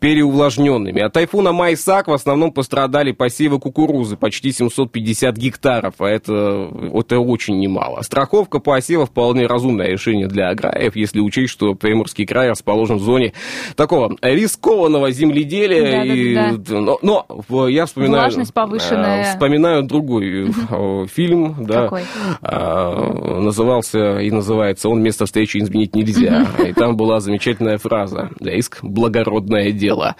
переувлажненными. 0.00 1.00
От 1.00 1.12
тайфуна 1.12 1.52
Майсак 1.52 2.08
в 2.08 2.12
основном 2.12 2.52
пострадали 2.52 3.12
посевы 3.12 3.58
кукурузы, 3.58 4.16
почти 4.16 4.52
750 4.52 5.36
гектаров, 5.36 5.94
а 5.98 6.06
это, 6.08 6.68
это 6.92 7.18
очень 7.18 7.58
немало. 7.58 8.02
Страховка 8.02 8.58
посева 8.58 9.06
вполне 9.06 9.46
разумное 9.46 9.88
решение 9.88 10.26
для 10.26 10.48
аграриев, 10.50 10.94
если 10.96 11.20
учесть, 11.20 11.52
что 11.52 11.74
Приморский 11.74 12.26
край 12.26 12.50
расположен 12.50 12.98
в 12.98 13.02
зоне 13.02 13.32
такого 13.76 14.16
рискованного 14.22 15.10
земледелия. 15.10 16.02
и- 16.04 16.34
Да-да-да. 16.34 16.80
но, 16.80 16.98
но 17.02 17.26
в- 17.48 17.66
я 17.68 17.86
вспоминаю... 17.86 18.22
Влажность 18.24 18.52
повышенная. 18.54 19.22
э, 19.22 19.32
Вспоминаю 19.32 19.82
другой 19.82 20.48
э, 20.70 21.06
фильм, 21.12 21.64
да, 21.66 21.84
Какой? 21.84 22.02
а, 22.42 23.40
назывался 23.40 24.18
и 24.20 24.30
называется 24.30 24.88
«Он 24.88 25.02
место 25.02 25.26
встречи 25.26 25.58
изменить 25.58 25.94
нельзя». 25.94 26.46
И 26.66 26.72
там 26.72 26.96
была 26.96 27.20
замечательная 27.20 27.78
фраза 27.78 28.13
«Риск– 28.40 28.78
благородное 28.82 29.72
дело». 29.72 30.16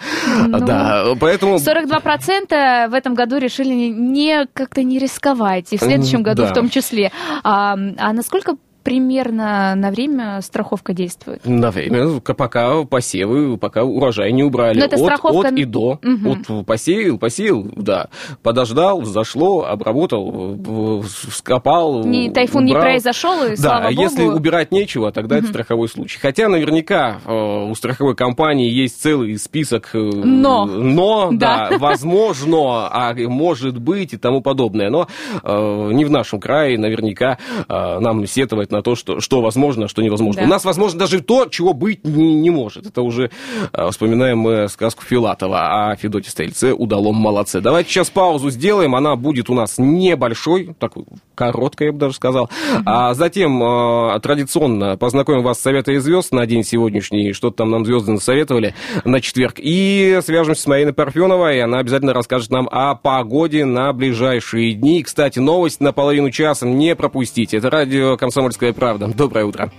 Ну, 0.47 0.59
Да, 0.59 1.05
поэтому... 1.19 1.55
42% 1.55 2.89
в 2.89 2.93
этом 2.93 3.15
году 3.15 3.37
решили 3.37 3.69
не, 3.73 3.89
не- 3.89 4.47
как-то 4.53 4.83
не 4.83 4.99
рисковать, 4.99 5.71
и 5.73 5.77
в 5.77 5.81
следующем 5.81 6.23
году 6.23 6.43
Да. 6.43 6.49
в 6.49 6.53
том 6.53 6.69
числе. 6.69 7.11
А, 7.43 7.73
а 7.97 8.13
насколько 8.13 8.55
примерно 8.85 9.73
на 9.75 9.89
время 9.91 10.39
страховка 10.41 10.93
действует? 10.93 11.45
На 11.45 11.71
время, 11.71 12.19
пока 12.21 12.83
посевы, 12.85 13.57
пока 13.57 13.83
урожай 13.83 14.31
не 14.31 14.43
убрали. 14.43 14.79
Но 14.79 14.85
это 14.85 14.95
от, 14.95 15.01
страховка- 15.01 15.47
от 15.49 15.53
и 15.57 15.65
до. 15.65 15.99
Мгм. 16.03 16.45
Вот 16.47 16.65
посеял, 16.65 17.17
посеял, 17.17 17.63
да. 17.75 18.07
Подождал, 18.43 19.03
зашло, 19.03 19.65
обработал, 19.65 20.63
скопал, 21.31 22.03
Не, 22.05 22.29
тайфун 22.29 22.65
не 22.65 22.71
убрал. 22.71 22.83
произошел, 22.83 23.43
и 23.43 23.49
Да, 23.51 23.55
слава 23.55 23.89
богу. 23.89 24.01
если 24.01 24.23
убирать 24.25 24.71
нечего, 24.71 25.11
тогда 25.11 25.37
это 25.37 25.47
страховой 25.47 25.89
случай. 25.89 26.19
Хотя 26.19 26.47
наверняка 26.47 27.17
э, 27.25 27.67
у 27.69 27.73
страховой 27.75 28.15
компании 28.15 28.69
есть 28.69 29.01
целый 29.01 29.37
список 29.37 29.89
э, 29.93 29.97
Но. 29.97 30.65
но, 30.65 31.29
Да. 31.35 31.69
да, 31.71 31.77
возможно, 31.79 32.87
а 32.91 33.13
может 33.15 33.79
быть 33.79 34.13
и 34.13 34.17
тому 34.17 34.41
подобное. 34.41 34.89
Но 34.89 35.07
э, 35.43 35.89
не 35.93 36.05
в 36.05 36.11
нашем 36.11 36.39
крае 36.39 36.77
наверняка 36.77 37.39
э, 37.67 37.99
нам 37.99 38.25
сетовать 38.27 38.71
на 38.75 38.81
то, 38.81 38.95
что, 38.95 39.19
что 39.19 39.41
возможно, 39.41 39.85
а 39.85 39.87
что 39.87 40.01
невозможно. 40.01 40.41
Да. 40.41 40.47
У 40.47 40.49
нас 40.49 40.65
возможно 40.65 40.99
даже 40.99 41.21
то, 41.21 41.45
чего 41.45 41.73
быть 41.73 42.03
не, 42.03 42.35
не 42.35 42.49
может. 42.49 42.85
Это 42.85 43.01
уже 43.01 43.31
э, 43.73 43.89
вспоминаем 43.89 44.39
мы 44.39 44.67
сказку 44.69 45.03
Филатова 45.03 45.91
о 45.91 45.95
Федоте 45.95 46.29
Стрельце 46.29 46.73
«Удалом 46.73 47.15
молодце». 47.15 47.61
Давайте 47.61 47.89
сейчас 47.89 48.09
паузу 48.09 48.49
сделаем. 48.49 48.95
Она 48.95 49.15
будет 49.15 49.49
у 49.49 49.53
нас 49.53 49.75
небольшой, 49.77 50.75
такой 50.79 51.05
короткой, 51.35 51.87
я 51.87 51.93
бы 51.93 51.99
даже 51.99 52.15
сказал. 52.15 52.49
А 52.85 53.13
затем 53.13 53.61
э, 53.61 54.19
традиционно 54.21 54.97
познакомим 54.97 55.43
вас 55.43 55.59
с 55.59 55.61
советами 55.61 55.97
звезд 55.97 56.31
на 56.31 56.45
день 56.45 56.63
сегодняшний. 56.63 57.33
Что-то 57.33 57.57
там 57.57 57.71
нам 57.71 57.85
звезды 57.85 58.11
насоветовали 58.11 58.73
на 59.03 59.21
четверг. 59.21 59.55
И 59.57 60.19
свяжемся 60.23 60.61
с 60.61 60.67
Мариной 60.67 60.93
Парфеновой. 60.93 61.61
Она 61.61 61.79
обязательно 61.79 62.13
расскажет 62.13 62.51
нам 62.51 62.67
о 62.71 62.95
погоде 62.95 63.65
на 63.65 63.91
ближайшие 63.93 64.73
дни. 64.73 64.99
И, 64.99 65.03
Кстати, 65.03 65.39
новость 65.39 65.81
на 65.81 65.93
половину 65.93 66.31
часа 66.31 66.65
не 66.65 66.95
пропустите. 66.95 67.57
Это 67.57 67.69
радио 67.69 68.17
«Комсомольская 68.17 68.64
правда». 68.73 69.07
Доброе 69.07 69.45
утро. 69.45 69.71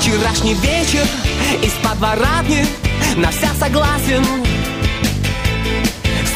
Вчерашний 0.00 0.54
вечер 0.54 1.06
из 1.62 1.72
подворотни 1.74 2.66
на 3.16 3.30
вся 3.30 3.52
согласен 3.54 4.24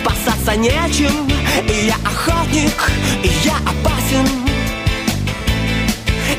Спасаться 0.00 0.56
нечем, 0.56 1.28
и 1.68 1.86
я 1.86 1.94
охотник, 2.04 2.90
и 3.22 3.30
я 3.44 3.56
опасен 3.56 4.28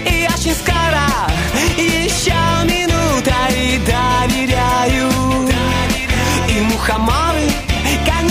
И 0.05 0.27
очень 0.33 0.55
скоро, 0.55 1.07
еще 1.77 2.33
минута, 2.63 3.35
и 3.49 3.79
доверяю 3.79 5.09
И 6.47 6.61
мухоморы, 6.61 7.51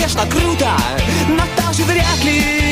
конечно, 0.05 0.29
круто, 0.29 0.69
но 1.27 1.43
тоже 1.63 1.83
вряд 1.83 2.23
ли 2.23 2.64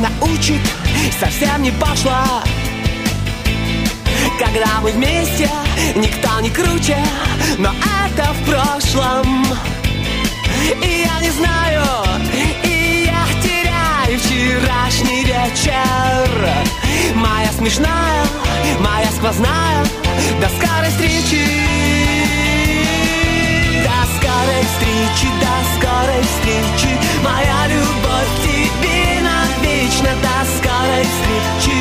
научит 0.00 0.60
Совсем 1.20 1.62
не 1.62 1.70
пошла 1.72 2.42
когда 4.40 4.80
мы 4.80 4.92
вместе, 4.92 5.50
никто 5.96 6.40
не 6.40 6.48
круче, 6.50 6.96
но 7.58 7.74
это 8.06 8.32
в 8.32 8.44
прошлом. 8.48 9.46
И 10.82 11.04
я 11.06 11.20
не 11.20 11.30
знаю, 11.30 11.82
и 12.64 13.06
я 13.06 13.26
теряю 13.42 14.18
вчерашний 14.18 15.24
вечер. 15.24 16.48
Моя 17.14 17.52
смешная, 17.52 18.24
моя 18.80 19.10
сквозная, 19.10 19.84
до 20.40 20.48
скорой 20.48 20.88
встречи. 20.88 21.46
До 23.84 24.06
скорой 24.16 24.64
встречи, 24.72 25.28
до 25.38 25.54
скорой 25.76 26.22
встречи, 26.22 26.98
моя 27.22 27.68
любовь 27.68 28.09
скорой 31.00 31.04
встречи. 31.04 31.78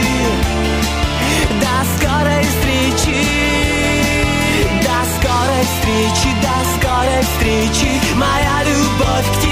До 1.60 1.76
скорой 1.98 2.44
встречи. 2.44 3.26
До 4.82 5.00
скорой 5.16 5.64
встречи 5.64 6.30
До 6.42 6.58
скорой 6.76 7.22
встречи. 7.24 8.02
Моя 8.16 8.64
любовь 8.64 9.38
к 9.38 9.42
тебе 9.42 9.49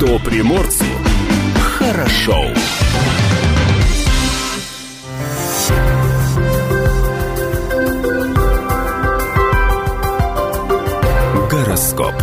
Что 0.00 0.18
приморцу 0.20 0.86
хорошо. 1.58 2.46
Гороскоп. 11.50 12.14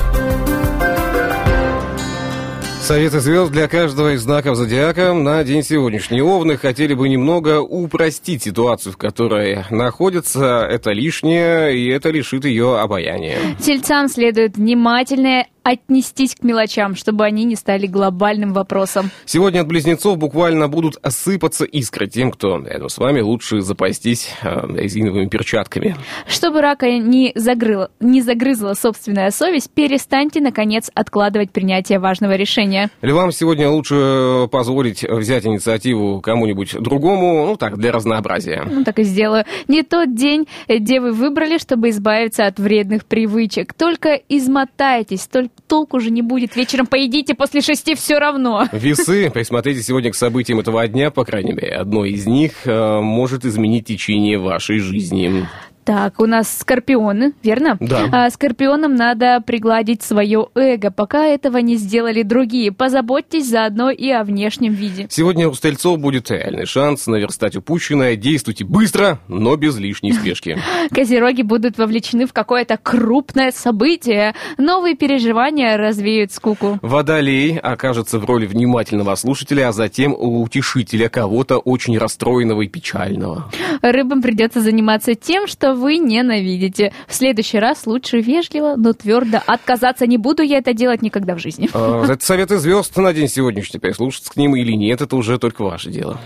Советы 2.81 3.19
звезд 3.19 3.51
для 3.51 3.67
каждого 3.67 4.13
из 4.13 4.21
знаков 4.21 4.55
зодиака 4.55 5.13
на 5.13 5.43
день 5.43 5.61
сегодняшний. 5.61 6.21
Овны 6.21 6.55
хотели 6.55 6.93
бы 6.93 7.09
немного 7.09 7.59
упростить 7.59 8.43
ситуацию, 8.43 8.93
в 8.93 8.97
которой 8.97 9.65
находятся. 9.69 10.65
Это 10.67 10.93
лишнее, 10.93 11.77
и 11.77 11.89
это 11.89 12.09
лишит 12.09 12.45
ее 12.45 12.79
обаяния. 12.79 13.37
Тельцам 13.59 14.07
следует 14.07 14.55
внимательно 14.55 15.45
отнестись 15.67 16.33
к 16.33 16.43
мелочам, 16.43 16.95
чтобы 16.95 17.25
они 17.25 17.43
не 17.43 17.57
стали 17.57 17.87
глобальным 17.87 18.53
вопросом. 18.53 19.11
Сегодня 19.25 19.61
от 19.61 19.67
близнецов 19.67 20.17
буквально 20.17 20.69
будут 20.69 20.95
осыпаться 21.01 21.65
искры. 21.65 22.07
Тем, 22.07 22.31
кто 22.31 22.57
рядом 22.59 22.87
с 22.87 22.97
вами, 22.97 23.19
лучше 23.19 23.59
запастись 23.59 24.29
э, 24.41 24.65
резиновыми 24.77 25.27
перчатками. 25.27 25.97
Чтобы 26.25 26.61
рака 26.61 26.89
не, 26.97 27.33
загрыла, 27.35 27.91
не 27.99 28.21
загрызла 28.21 28.75
собственная 28.75 29.29
совесть, 29.31 29.69
перестаньте, 29.71 30.39
наконец, 30.39 30.89
откладывать 30.93 31.51
принятие 31.51 31.99
важного 31.99 32.37
решения. 32.37 32.89
Львам 33.01 33.33
сегодня 33.33 33.69
лучше 33.69 34.47
позволить 34.49 35.03
взять 35.03 35.45
инициативу 35.45 36.21
кому-нибудь 36.21 36.79
другому, 36.79 37.45
ну 37.45 37.57
так, 37.57 37.77
для 37.77 37.91
разнообразия. 37.91 38.63
Ну, 38.65 38.85
так 38.85 38.99
и 38.99 39.03
сделаю. 39.03 39.43
Не 39.67 39.83
тот 39.83 40.15
день, 40.15 40.47
где 40.69 41.01
вы 41.01 41.11
выбрали, 41.11 41.57
чтобы 41.57 41.89
избавиться 41.89 42.45
от 42.45 42.57
вредных 42.57 43.05
привычек. 43.05 43.73
Только 43.73 44.21
измотайтесь, 44.29 45.27
только 45.27 45.56
толку 45.67 45.99
же 45.99 46.11
не 46.11 46.21
будет. 46.21 46.55
Вечером 46.55 46.87
поедите 46.87 47.35
после 47.35 47.61
шести 47.61 47.95
все 47.95 48.19
равно. 48.19 48.65
Весы, 48.71 49.29
присмотрите 49.31 49.81
сегодня 49.81 50.11
к 50.11 50.15
событиям 50.15 50.59
этого 50.59 50.87
дня, 50.87 51.11
по 51.11 51.25
крайней 51.25 51.53
мере, 51.53 51.75
одно 51.75 52.05
из 52.05 52.25
них 52.25 52.65
э, 52.65 52.99
может 53.01 53.45
изменить 53.45 53.85
течение 53.85 54.37
вашей 54.37 54.79
жизни. 54.79 55.47
Так, 55.87 56.19
у 56.19 56.25
нас 56.25 56.53
скорпионы, 56.59 57.31
верно? 57.41 57.77
Да. 57.79 58.09
А, 58.11 58.29
скорпионам 58.29 58.95
надо 58.95 59.39
пригладить 59.39 60.03
свое 60.03 60.47
эго, 60.53 60.91
пока 60.91 61.25
этого 61.27 61.59
не 61.59 61.77
сделали 61.77 62.23
другие. 62.23 62.73
Позаботьтесь 62.73 63.47
заодно 63.47 63.89
и 63.89 64.09
о 64.09 64.25
внешнем 64.25 64.73
виде. 64.73 65.07
Сегодня 65.09 65.47
у 65.47 65.53
стрельцов 65.53 65.97
будет 65.97 66.29
реальный 66.29 66.65
шанс 66.65 67.07
наверстать 67.07 67.55
упущенное. 67.55 68.17
Действуйте 68.17 68.65
быстро, 68.65 69.21
но 69.29 69.55
без 69.55 69.77
лишней 69.77 70.11
спешки. 70.11 70.57
Козероги 70.93 71.43
будут 71.43 71.77
вовлечены 71.77 72.25
в 72.27 72.33
какое-то 72.33 72.75
крупное 72.75 73.51
событие. 73.51 74.35
Новые 74.57 74.97
переживания 74.97 75.77
развеют 75.77 76.33
скуку. 76.33 76.79
Водолей 76.81 77.57
окажется 77.57 78.19
в 78.19 78.25
роли 78.25 78.45
внимательного 78.45 79.15
слушателя, 79.15 79.69
а 79.69 79.71
затем 79.71 80.13
утешителя 80.13 81.07
кого-то 81.07 81.59
очень 81.59 81.97
расстроенного 81.97 82.63
и 82.63 82.67
печального. 82.67 83.49
Рыбам 83.81 84.21
придется 84.21 84.59
заниматься 84.59 85.15
тем, 85.15 85.47
что 85.47 85.76
вы 85.77 85.97
ненавидите. 85.97 86.91
В 87.07 87.13
следующий 87.13 87.59
раз 87.59 87.85
лучше 87.85 88.19
вежливо, 88.19 88.75
но 88.75 88.93
твердо 88.93 89.39
отказаться 89.45 90.05
не 90.07 90.17
буду 90.17 90.43
я 90.43 90.57
это 90.57 90.73
делать 90.73 91.01
никогда 91.01 91.35
в 91.35 91.39
жизни. 91.39 91.69
Э, 91.73 92.05
Это 92.09 92.25
советы 92.25 92.57
звезд 92.57 92.95
на 92.97 93.13
день 93.13 93.27
сегодняшний. 93.29 93.79
Прислушаться 93.79 94.31
к 94.31 94.35
ним 94.35 94.55
или 94.55 94.73
нет, 94.73 95.01
это 95.01 95.15
уже 95.15 95.37
только 95.37 95.63
ваше 95.63 95.89
дело. 95.91 96.19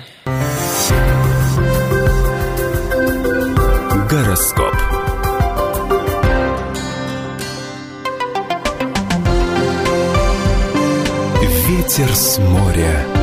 Гороскоп. 4.09 4.75
Ветер 11.67 12.13
с 12.13 12.37
моря. 12.39 13.20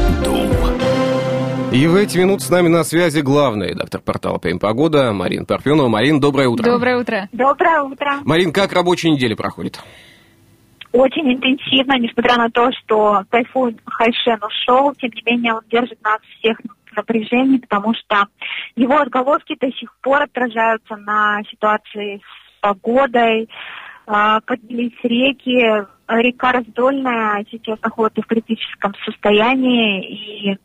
И 1.70 1.86
в 1.86 1.96
эти 1.96 2.16
минуты 2.16 2.44
с 2.44 2.50
нами 2.50 2.68
на 2.68 2.82
связи 2.82 3.20
главный 3.20 3.68
редактор 3.68 4.00
портала 4.00 4.38
«ПМ 4.38 4.58
Погода» 4.58 5.12
Марин 5.12 5.44
Парфенова. 5.44 5.88
Марин, 5.88 6.18
доброе 6.18 6.48
утро. 6.48 6.64
Доброе 6.64 6.98
утро. 6.98 7.28
Доброе 7.32 7.82
утро. 7.82 8.20
Марин, 8.24 8.52
как 8.52 8.72
рабочая 8.72 9.10
неделя 9.10 9.36
проходит? 9.36 9.78
Очень 10.92 11.34
интенсивно, 11.34 11.98
несмотря 11.98 12.36
на 12.36 12.48
то, 12.50 12.70
что 12.72 13.22
тайфун 13.30 13.76
Хайшен 13.84 14.40
ушел, 14.42 14.94
тем 14.94 15.10
не 15.14 15.22
менее 15.26 15.52
он 15.54 15.60
держит 15.70 16.02
нас 16.02 16.20
всех 16.38 16.58
в 16.90 16.96
напряжении, 16.96 17.58
потому 17.58 17.92
что 17.94 18.24
его 18.74 18.96
отголоски 18.96 19.54
до 19.60 19.70
сих 19.72 19.94
пор 20.00 20.22
отражаются 20.22 20.96
на 20.96 21.42
ситуации 21.50 22.16
с 22.16 22.60
погодой, 22.62 23.48
А, 24.10 24.40
поднялись 24.40 24.94
реки, 25.02 25.84
река 26.08 26.52
Раздольная 26.52 27.44
сейчас 27.50 27.78
находится 27.82 28.22
в 28.22 28.26
критическом 28.26 28.94
состоянии, 29.04 30.52
и 30.54 30.58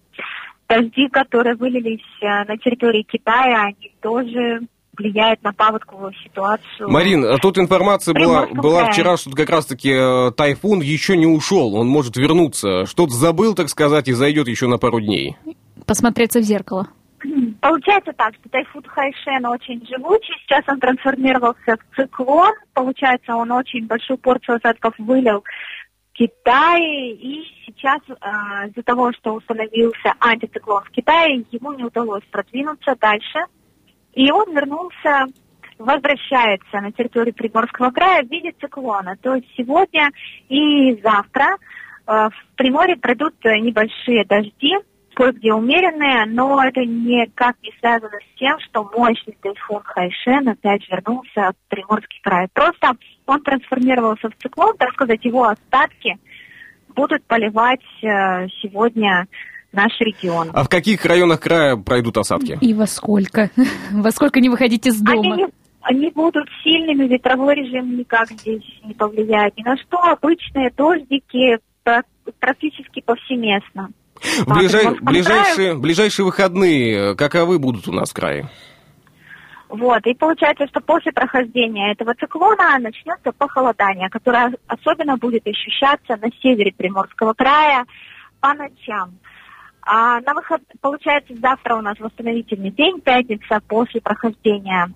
дожди, 0.73 1.07
которые 1.09 1.55
вылились 1.55 2.01
э, 2.21 2.25
на 2.45 2.57
территории 2.57 3.03
Китая, 3.03 3.65
они 3.67 3.91
тоже 4.01 4.61
влияют 4.97 5.43
на 5.43 5.53
паводковую 5.53 6.13
ситуацию. 6.23 6.89
Марин, 6.89 7.25
а 7.25 7.37
тут 7.37 7.57
информация 7.57 8.13
была, 8.13 8.45
была 8.47 8.91
вчера, 8.91 9.17
что 9.17 9.31
как 9.31 9.49
раз-таки 9.49 9.89
э, 9.91 10.31
тайфун 10.31 10.81
еще 10.81 11.17
не 11.17 11.25
ушел, 11.25 11.75
он 11.75 11.87
может 11.87 12.15
вернуться. 12.15 12.85
Что-то 12.85 13.13
забыл, 13.13 13.55
так 13.55 13.69
сказать, 13.69 14.07
и 14.07 14.13
зайдет 14.13 14.47
еще 14.47 14.67
на 14.67 14.77
пару 14.77 14.99
дней. 14.99 15.35
Посмотреться 15.85 16.39
в 16.39 16.43
зеркало. 16.43 16.87
Получается 17.61 18.11
так, 18.17 18.35
что 18.35 18.49
тайфун 18.49 18.83
Хайшен 18.83 19.45
очень 19.45 19.85
живучий, 19.87 20.33
сейчас 20.43 20.63
он 20.67 20.79
трансформировался 20.79 21.77
в 21.77 21.95
циклон, 21.95 22.51
получается, 22.73 23.35
он 23.35 23.51
очень 23.51 23.87
большую 23.87 24.17
порцию 24.17 24.57
осадков 24.57 24.93
вылил 24.97 25.43
Китае, 26.13 27.13
и 27.13 27.43
сейчас 27.65 28.01
а, 28.21 28.67
из-за 28.67 28.83
того, 28.83 29.11
что 29.13 29.33
установился 29.33 30.13
антициклон 30.19 30.83
в 30.83 30.91
Китае, 30.91 31.45
ему 31.51 31.73
не 31.73 31.83
удалось 31.83 32.23
продвинуться 32.31 32.95
дальше, 32.99 33.39
и 34.13 34.31
он 34.31 34.53
вернулся, 34.53 35.25
возвращается 35.79 36.81
на 36.81 36.91
территорию 36.91 37.33
Приморского 37.33 37.89
края 37.89 38.23
в 38.23 38.29
виде 38.29 38.53
циклона. 38.59 39.17
То 39.21 39.35
есть 39.35 39.47
сегодня 39.57 40.11
и 40.49 41.01
завтра 41.01 41.57
э, 42.05 42.29
в 42.29 42.55
Приморье 42.55 42.95
пройдут 42.95 43.33
э, 43.43 43.57
небольшие 43.57 44.23
дожди, 44.25 44.75
кое-где 45.13 45.53
умеренные, 45.53 46.25
но 46.25 46.63
это 46.63 46.81
никак 46.81 47.55
не 47.61 47.71
связано 47.79 48.17
с 48.19 48.39
тем, 48.39 48.59
что 48.59 48.89
мощный 48.95 49.37
тайфун 49.41 49.81
Хайшен 49.83 50.49
опять 50.49 50.87
вернулся 50.89 51.51
в 51.51 51.69
Приморский 51.69 52.19
край. 52.23 52.47
Просто 52.53 52.93
он 53.25 53.41
трансформировался 53.41 54.29
в 54.29 54.35
циклон, 54.41 54.75
так 54.77 54.91
сказать, 54.93 55.23
его 55.25 55.45
остатки 55.47 56.17
будут 56.95 57.23
поливать 57.25 57.81
э, 58.03 58.47
сегодня 58.61 59.27
наш 59.71 59.91
регион. 59.99 60.49
А 60.53 60.63
в 60.63 60.69
каких 60.69 61.03
районах 61.05 61.39
края 61.41 61.75
пройдут 61.75 62.17
осадки? 62.17 62.57
И 62.61 62.73
во 62.73 62.85
сколько? 62.87 63.49
Во 63.91 64.11
сколько 64.11 64.39
не 64.39 64.49
выходите 64.49 64.89
из 64.89 65.01
Они, 65.07 65.23
дома? 65.23 65.35
не- 65.37 65.47
они 65.81 66.09
будут 66.11 66.47
сильными, 66.63 67.07
ветровой 67.07 67.55
режим 67.55 67.97
никак 67.97 68.29
здесь 68.31 68.63
не 68.85 68.93
повлияет 68.93 69.57
ни 69.57 69.63
на 69.63 69.75
что. 69.75 69.97
Обычные 69.99 70.71
дождики 70.77 71.59
пра- 71.83 72.03
практически 72.39 73.01
повсеместно. 73.01 73.89
В 74.23 74.47
ближай- 74.47 74.97
ближайшие, 75.01 75.75
ближайшие 75.75 76.25
выходные 76.25 77.11
э, 77.11 77.15
каковы 77.15 77.59
будут 77.59 77.87
у 77.87 77.91
нас 77.91 78.11
в 78.11 78.13
крае? 78.13 78.47
Вот, 79.69 80.05
и 80.05 80.13
получается, 80.13 80.67
что 80.67 80.81
после 80.81 81.11
прохождения 81.11 81.91
этого 81.91 82.13
циклона 82.13 82.77
начнется 82.79 83.31
похолодание, 83.31 84.07
которое 84.09 84.53
особенно 84.67 85.17
будет 85.17 85.47
ощущаться 85.47 86.15
на 86.15 86.29
севере 86.41 86.71
Приморского 86.77 87.33
края 87.33 87.85
по 88.39 88.53
ночам. 88.53 89.17
А 89.81 90.21
на 90.21 90.33
выход... 90.33 90.61
Получается, 90.79 91.33
завтра 91.41 91.75
у 91.75 91.81
нас 91.81 91.99
восстановительный 91.99 92.69
день, 92.69 93.01
пятница 93.01 93.59
после 93.67 93.99
прохождения 93.99 94.91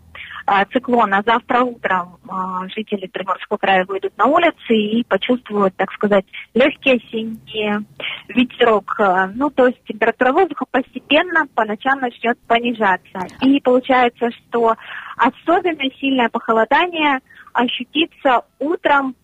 циклона. 0.71 1.21
Завтра 1.25 1.61
утром 1.63 2.17
а, 2.29 2.67
жители 2.69 3.07
Приморского 3.07 3.57
края 3.57 3.85
выйдут 3.85 4.17
на 4.17 4.25
улицы 4.25 4.73
и 4.73 5.03
почувствуют, 5.03 5.75
так 5.75 5.91
сказать, 5.91 6.25
легкий 6.53 6.95
осенний 6.95 7.85
ветерок. 8.29 8.95
А, 8.99 9.27
Ну, 9.35 9.49
то 9.49 9.67
есть 9.67 9.83
температура 9.85 10.31
воздуха 10.31 10.65
постепенно 10.71 11.45
по 11.53 11.65
ночам 11.65 11.99
начнет 11.99 12.39
понижаться. 12.47 13.27
И 13.41 13.59
получается, 13.59 14.29
что 14.31 14.75
особенно 15.17 15.83
сильное 15.99 16.29
похолодание 16.29 17.19
ощутится 17.53 18.43
утром 18.59 19.15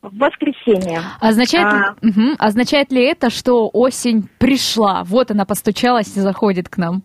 в 0.00 0.16
воскресенье. 0.18 1.00
Означает, 1.20 1.66
А. 1.66 1.94
Мгм. 2.00 2.34
Означает 2.38 2.90
ли 2.90 3.04
это, 3.04 3.30
что 3.30 3.68
осень 3.72 4.28
пришла? 4.38 5.04
Вот 5.04 5.30
она 5.30 5.44
постучалась 5.44 6.16
и 6.16 6.20
заходит 6.20 6.68
к 6.68 6.76
нам. 6.78 7.02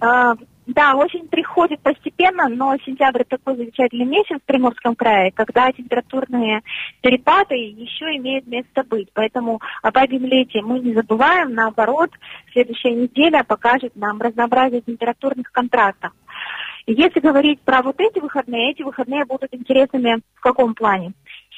А, 0.00 0.34
Да, 0.68 0.94
осень 0.96 1.26
приходит 1.28 1.80
постепенно, 1.80 2.46
но 2.46 2.76
сентябрь 2.84 3.24
такой 3.24 3.56
замечательный 3.56 4.04
месяц 4.04 4.36
в 4.36 4.42
Приморском 4.42 4.94
крае, 4.94 5.32
когда 5.32 5.72
температурные 5.72 6.60
перепады 7.00 7.54
еще 7.54 8.04
имеют 8.16 8.46
место 8.46 8.84
быть. 8.84 9.08
Поэтому 9.14 9.62
об 9.82 9.96
этом 9.96 10.26
лете 10.26 10.60
мы 10.60 10.80
не 10.80 10.92
забываем, 10.92 11.54
наоборот, 11.54 12.10
следующая 12.52 12.92
неделя 12.92 13.44
покажет 13.44 13.96
нам 13.96 14.20
разнообразие 14.20 14.82
температурных 14.82 15.50
контрастов. 15.52 16.12
Если 16.86 17.20
говорить 17.20 17.62
про 17.62 17.80
вот 17.80 17.98
эти 17.98 18.18
выходные, 18.18 18.72
эти 18.72 18.82
выходные 18.82 19.24
будут 19.24 19.54
интересными 19.54 20.20
в 20.34 20.40
каком 20.40 20.74
плане? 20.74 21.14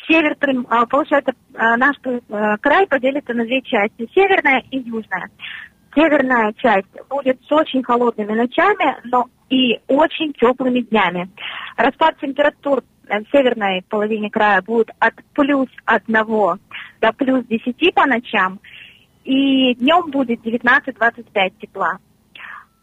Север, 0.07 0.37
а, 0.69 0.87
получается, 0.87 1.33
а, 1.55 1.77
наш 1.77 1.97
э, 2.05 2.21
край 2.61 2.87
поделится 2.87 3.35
на 3.35 3.45
две 3.45 3.61
части, 3.63 4.09
северная 4.15 4.63
и 4.71 4.79
южная. 4.79 5.31
Северная 5.95 6.53
часть 6.55 6.89
будет 7.09 7.41
с 7.45 7.53
очень 7.53 7.83
холодными 7.83 8.33
ночами, 8.33 8.97
но 9.05 9.29
и 9.49 9.81
очень 9.89 10.33
теплыми 10.35 10.81
днями. 10.81 11.29
Распад 11.77 12.17
температур 12.21 12.83
э, 13.09 13.21
в 13.21 13.31
северной 13.31 13.83
половине 13.89 14.31
края 14.31 14.63
будет 14.63 14.91
от 15.01 15.15
плюс 15.35 15.69
1 15.87 16.15
до 17.01 17.13
плюс 17.17 17.45
10 17.47 17.95
по 17.95 18.07
ночам, 18.07 18.61
и 19.25 19.75
днем 19.75 20.11
будет 20.11 20.41
19-25 20.41 21.53
тепла. 21.61 21.99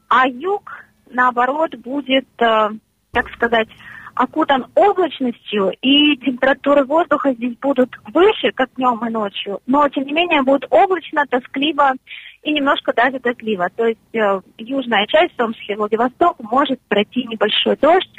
А 0.10 0.28
юг, 0.28 0.86
наоборот, 1.10 1.76
будет, 1.76 2.28
э, 2.40 2.70
так 3.12 3.30
сказать, 3.34 3.70
окутан 4.18 4.66
облачностью, 4.76 5.72
и 5.82 6.18
температуры 6.18 6.84
воздуха 6.86 7.34
здесь 7.34 7.56
будут 7.62 7.96
выше, 8.14 8.52
как 8.54 8.70
днем 8.76 9.06
и 9.06 9.10
ночью, 9.10 9.60
но, 9.68 9.88
тем 9.90 10.06
не 10.06 10.14
менее, 10.14 10.42
будет 10.42 10.66
облачно, 10.70 11.26
тоскливо 11.30 11.94
и 12.44 12.52
немножко 12.52 12.94
даже 12.94 13.20
дождливо. 13.20 13.70
То 13.76 13.86
есть 13.88 14.00
э, 14.14 14.42
южная 14.58 15.06
часть, 15.08 15.34
в 15.34 15.38
том 15.38 15.54
числе 15.54 15.76
Владивосток, 15.76 16.38
может 16.40 16.80
пройти 16.88 17.26
небольшой 17.26 17.76
дождь. 17.78 18.10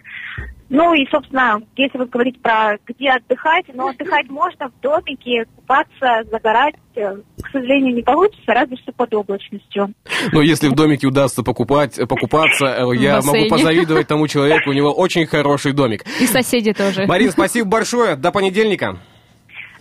Ну 0.70 0.92
и, 0.92 1.06
собственно, 1.10 1.60
если 1.76 1.96
вы 1.96 2.06
говорите 2.06 2.38
про 2.40 2.76
где 2.86 3.10
отдыхать, 3.10 3.64
но 3.72 3.88
отдыхать 3.88 4.28
можно 4.28 4.68
в 4.68 4.80
домике, 4.82 5.46
купаться, 5.56 6.24
загорать, 6.30 6.74
э, 6.94 7.16
к 7.42 7.50
сожалению, 7.50 7.94
не 7.94 8.02
получится, 8.02 8.52
разве 8.52 8.76
что 8.76 8.92
под 8.92 9.14
облачностью. 9.14 9.94
Но 10.32 10.42
если 10.42 10.68
в 10.68 10.74
домике 10.74 11.06
удастся 11.06 11.42
покупать, 11.42 11.96
покупаться, 11.96 12.66
э, 12.66 12.96
я 12.96 13.20
могу 13.22 13.48
позавидовать 13.48 14.08
тому 14.08 14.28
человеку, 14.28 14.70
у 14.70 14.72
него 14.74 14.92
очень 14.92 15.26
хороший 15.26 15.72
домик. 15.72 16.04
И 16.20 16.26
соседи 16.26 16.74
тоже. 16.74 17.06
Марин, 17.06 17.30
спасибо 17.30 17.68
большое, 17.68 18.16
до 18.16 18.30
понедельника. 18.30 18.98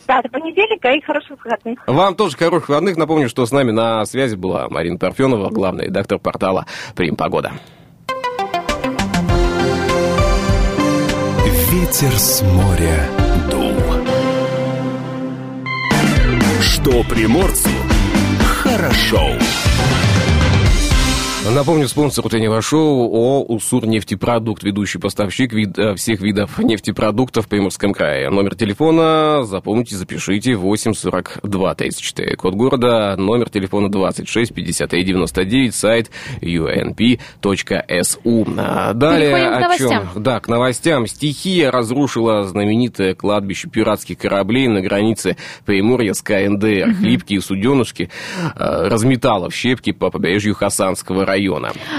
Да, 0.07 0.21
до 0.21 0.29
понедельника 0.29 0.89
и 0.93 1.01
хороших 1.01 1.31
выходных. 1.31 1.79
Вам 1.85 2.15
тоже 2.15 2.37
хороших 2.37 2.69
выходных. 2.69 2.95
Напомню, 2.95 3.27
что 3.27 3.45
с 3.45 3.51
нами 3.51 3.71
на 3.71 4.05
связи 4.05 4.35
была 4.37 4.69
Марина 4.69 4.97
Парфенова, 4.97 5.49
главный 5.49 5.87
редактор 5.87 6.17
портала 6.17 6.65
«Прим 6.95 7.17
Погода». 7.17 7.51
Ветер 11.79 12.17
с 12.17 12.41
моря 12.41 13.07
дул. 13.51 13.71
Что 16.59 17.03
приморцу 17.03 17.69
хорошо. 18.63 19.21
Напомню, 21.53 21.87
спонсор 21.87 22.25
утреннего 22.25 22.61
шоу 22.61 23.05
ООО 23.13 23.43
«Уссур 23.45 23.87
нефтепродукт», 23.87 24.63
ведущий 24.63 24.99
поставщик 24.99 25.53
вид- 25.53 25.79
э, 25.79 25.95
всех 25.95 26.19
видов 26.19 26.59
нефтепродуктов 26.59 27.45
в 27.45 27.47
Приморском 27.47 27.93
крае. 27.93 28.29
Номер 28.29 28.55
телефона, 28.55 29.45
запомните, 29.45 29.95
запишите, 29.95 30.55
84234. 30.55 32.35
Код 32.35 32.53
города, 32.53 33.15
номер 33.17 33.49
телефона 33.49 33.89
26 33.89 34.53
53 34.53 35.03
99, 35.05 35.73
сайт 35.73 36.11
unp.su. 36.41 37.17
А 38.57 38.93
Далее 38.93 39.29
Переходим 39.29 39.71
о 39.71 39.77
чем? 39.77 40.09
Да, 40.21 40.39
к 40.41 40.49
новостям. 40.49 41.07
Стихия 41.07 41.71
разрушила 41.71 42.43
знаменитое 42.43 43.15
кладбище 43.15 43.69
пиратских 43.69 44.17
кораблей 44.17 44.67
на 44.67 44.81
границе 44.81 45.37
Приморья 45.65 46.13
с 46.13 46.21
КНДР. 46.21 46.93
Хлипкие 46.99 47.41
суденышки 47.41 48.09
э, 48.55 48.87
разметала 48.89 49.49
в 49.49 49.55
щепки 49.55 49.93
по 49.93 50.11
побережью 50.11 50.53
Хасанского 50.53 51.25
района. 51.25 51.36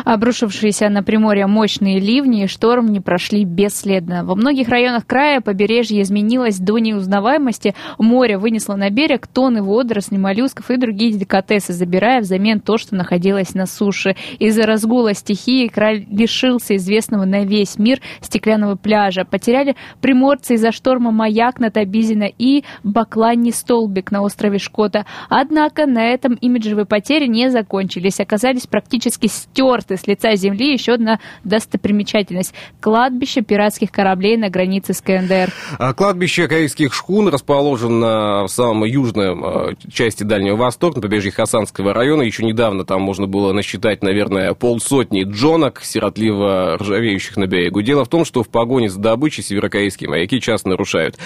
Обрушившиеся 0.04 0.88
на 0.88 1.02
Приморье 1.02 1.46
мощные 1.46 1.98
ливни 1.98 2.44
и 2.44 2.46
шторм 2.46 2.88
не 2.92 3.00
прошли 3.00 3.44
бесследно. 3.44 4.24
Во 4.24 4.34
многих 4.34 4.68
районах 4.68 5.06
края 5.06 5.40
побережье 5.40 6.02
изменилось 6.02 6.58
до 6.58 6.78
неузнаваемости. 6.78 7.74
Море 7.98 8.38
вынесло 8.38 8.74
на 8.74 8.90
берег 8.90 9.26
тонны 9.26 9.62
водорослей, 9.62 10.18
моллюсков 10.18 10.70
и 10.70 10.76
другие 10.76 11.12
деликатесы, 11.12 11.72
забирая 11.72 12.20
взамен 12.20 12.60
то, 12.60 12.78
что 12.78 12.94
находилось 12.94 13.54
на 13.54 13.66
суше. 13.66 14.16
Из-за 14.38 14.64
разгула 14.64 15.14
стихии 15.14 15.68
край 15.68 16.06
лишился 16.10 16.76
известного 16.76 17.24
на 17.24 17.44
весь 17.44 17.78
мир 17.78 18.00
стеклянного 18.20 18.76
пляжа. 18.76 19.24
Потеряли 19.24 19.76
приморцы 20.00 20.54
из-за 20.54 20.72
шторма 20.72 21.10
маяк 21.10 21.60
на 21.60 21.70
Табизина 21.70 22.30
и 22.38 22.64
бакланний 22.82 23.52
столбик 23.52 24.10
на 24.10 24.22
острове 24.22 24.58
Шкота. 24.58 25.06
Однако 25.28 25.86
на 25.86 26.04
этом 26.04 26.34
имиджевые 26.34 26.86
потери 26.86 27.26
не 27.26 27.50
закончились. 27.50 28.20
Оказались 28.20 28.66
практически 28.66 29.17
стерты 29.26 29.96
с 29.96 30.06
лица 30.06 30.36
земли 30.36 30.72
еще 30.72 30.92
одна 30.92 31.18
достопримечательность– 31.44 32.54
кладбище 32.80 33.42
пиратских 33.42 33.90
кораблей 33.90 34.36
на 34.36 34.50
границе 34.50 34.94
с 34.94 35.00
КНДР. 35.00 35.52
А 35.78 35.92
Кладбище 35.94 36.46
корейских 36.46 36.94
шхун 36.94 37.28
расположено 37.28 38.44
в 38.44 38.48
самом 38.48 38.84
южной 38.84 39.72
э, 39.72 39.74
части 39.92 40.22
Дальнего 40.22 40.56
Востока, 40.56 40.96
на 40.96 41.02
побережье 41.02 41.32
Хасанского 41.32 41.92
района. 41.92 42.22
Еще 42.22 42.44
недавно 42.44 42.84
там 42.84 43.02
можно 43.02 43.26
было 43.26 43.52
насчитать, 43.52 44.02
наверное, 44.02 44.54
полсотни 44.54 45.24
джонок, 45.24 45.80
сиротливо 45.82 46.76
ржавеющих 46.78 47.36
на 47.36 47.46
берегу. 47.46 47.82
Дело 47.82 48.04
в 48.04 48.08
том, 48.08 48.24
что 48.24 48.42
в 48.42 48.48
погоне 48.48 48.88
за 48.88 49.00
добычей 49.00 49.42
северокорейские 49.42 50.08
моряки 50.08 50.40
часто 50.40 50.68
нарушают 50.68 51.16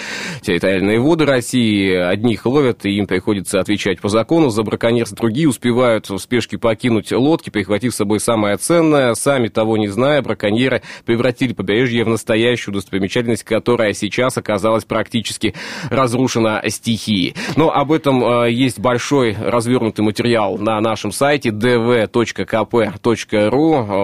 территориальные 0.41 1.01
воды 1.01 1.27
России. 1.27 1.93
Одних 1.95 2.47
ловят, 2.47 2.85
и 2.87 2.97
им 2.97 3.07
приходится 3.07 3.61
отвечать 3.61 4.01
по 4.01 4.09
закону 4.09 4.51
за 4.51 4.63
браконьерство. 4.63 5.19
Другие 5.19 5.49
успевают 5.49 6.09
в 6.09 6.19
спешке 6.19 6.59
покинуть 6.59 7.13
лодки, 7.13 7.51
прихватив 7.83 7.95
с 7.95 7.97
собой 7.97 8.21
самое 8.21 8.57
ценное. 8.57 9.15
Сами 9.15 9.49
того 9.49 9.77
не 9.77 9.89
зная, 9.89 10.23
браконьеры 10.23 10.83
превратили 11.05 11.53
побережье 11.53 12.05
в 12.05 12.09
настоящую 12.09 12.75
достопримечательность, 12.75 13.43
которая 13.45 13.93
сейчас 13.93 14.39
оказалась 14.39 14.85
практически 14.85 15.55
разрушена 15.91 16.63
стихией. 16.69 17.35
Но 17.57 17.71
об 17.71 17.91
этом 17.93 18.25
э, 18.25 18.53
есть 18.53 18.79
большой 18.79 19.37
развернутый 19.39 20.05
материал 20.05 20.59
на 20.59 20.81
нашем 20.81 21.13
сайте 21.13 21.51
dv.kp.ru, 21.51 22.87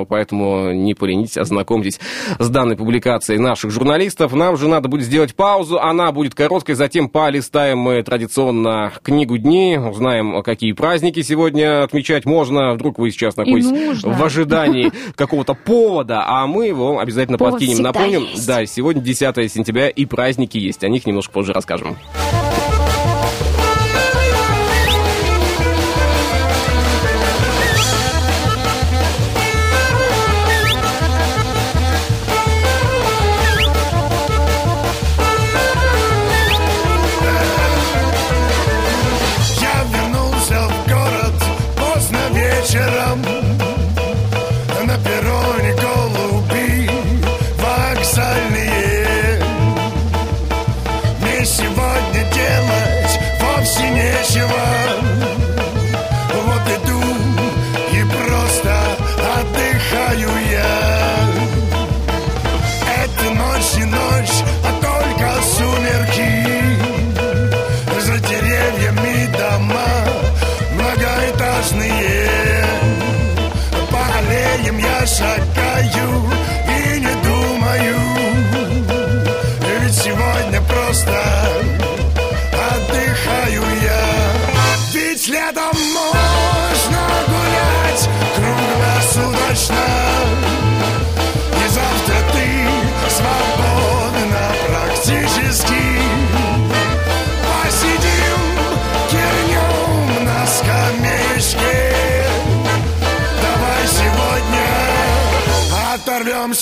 э, 0.02 0.06
поэтому 0.08 0.72
не 0.72 0.94
поленитесь, 0.94 1.38
ознакомьтесь 1.38 2.00
с 2.38 2.48
данной 2.48 2.76
публикацией 2.76 3.38
наших 3.38 3.70
журналистов. 3.70 4.32
Нам 4.34 4.56
же 4.56 4.68
надо 4.68 4.88
будет 4.88 5.04
сделать 5.04 5.34
паузу, 5.34 5.78
она 5.78 6.10
будет 6.12 6.34
короткой, 6.34 6.74
затем 6.74 7.08
полистаем 7.08 7.78
мы 7.78 8.02
традиционно 8.02 8.92
книгу 9.02 9.38
дней, 9.38 9.78
узнаем, 9.78 10.42
какие 10.42 10.72
праздники 10.72 11.22
сегодня 11.22 11.84
отмечать 11.84 12.24
можно. 12.26 12.74
Вдруг 12.74 12.98
вы 12.98 13.10
сейчас 13.10 13.36
находитесь 13.36 13.67
нужно. 13.68 14.12
в 14.12 14.22
ожидании 14.22 14.92
какого-то 15.14 15.54
повода, 15.54 16.24
а 16.26 16.46
мы 16.46 16.66
его 16.66 16.98
обязательно 16.98 17.38
Повод 17.38 17.54
подкинем. 17.54 17.82
Напомним, 17.82 18.22
есть. 18.22 18.46
да, 18.46 18.64
сегодня 18.66 19.00
10 19.00 19.52
сентября 19.52 19.88
и 19.88 20.04
праздники 20.06 20.58
есть. 20.58 20.84
О 20.84 20.88
них 20.88 21.06
немножко 21.06 21.32
позже 21.32 21.52
расскажем. 21.52 21.96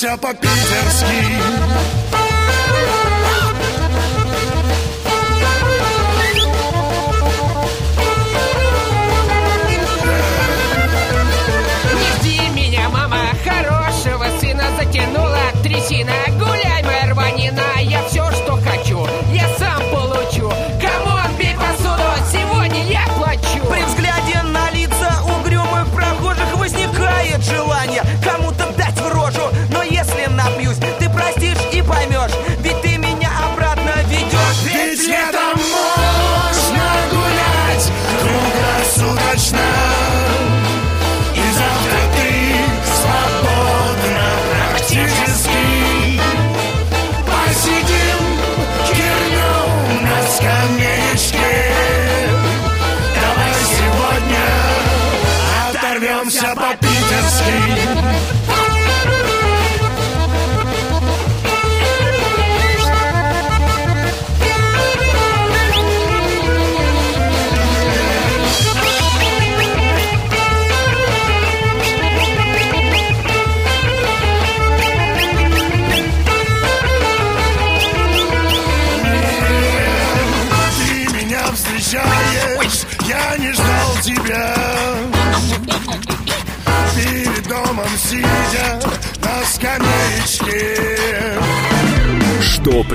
Оторвемся 0.05 0.17
по-питерски. 0.19 1.07
Меня, 12.55 12.89
мама, 12.91 13.19
хорошего 13.45 14.27
сына 14.41 14.65
затянула 14.79 15.39
трясина. 15.63 16.36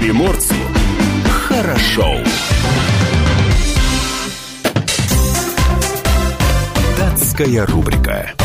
Приморцу 0.01 0.55
хорошо. 1.47 2.17
Датская 6.97 7.67
рубрика. 7.67 8.40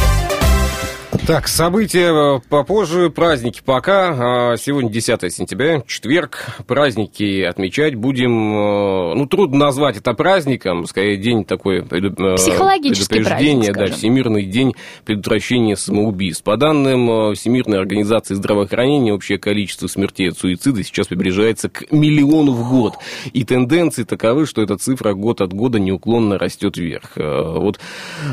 Так, 1.24 1.46
события 1.48 2.36
э, 2.36 2.40
попозже, 2.48 3.10
праздники 3.10 3.60
пока. 3.64 4.50
А, 4.52 4.56
Сегодня 4.56 4.90
10 4.90 5.32
сентября, 5.32 5.82
четверг. 5.86 6.46
Праздники 6.66 7.42
отмечать 7.42 7.94
будем. 7.94 8.32
э, 8.54 9.14
Ну, 9.14 9.26
трудно 9.26 9.58
назвать 9.66 9.96
это 9.96 10.14
праздником, 10.14 10.84
скорее 10.86 11.16
день 11.16 11.44
такой 11.44 11.78
э, 11.78 12.36
Психологический 12.36 13.14
предупреждения, 13.20 13.72
праздник, 13.72 13.90
да. 13.90 13.96
Всемирный 13.96 14.44
день 14.44 14.74
предотвращения 15.04 15.76
самоубийств. 15.76 16.42
По 16.44 16.56
данным 16.56 17.34
Всемирной 17.34 17.78
организации 17.78 18.34
здравоохранения, 18.34 19.12
общее 19.12 19.38
количество 19.38 19.86
смертей 19.86 20.30
от 20.30 20.38
суицида 20.38 20.82
сейчас 20.82 21.06
приближается 21.06 21.68
к 21.68 21.90
миллиону 21.92 22.52
в 22.52 22.68
год. 22.70 22.94
И 23.32 23.44
тенденции 23.44 24.02
таковы, 24.04 24.46
что 24.46 24.60
эта 24.62 24.76
цифра 24.76 25.14
год 25.14 25.40
от 25.40 25.52
года 25.52 25.78
неуклонно 25.78 26.38
растет 26.38 26.76
вверх. 26.76 27.12
Вот 27.16 27.78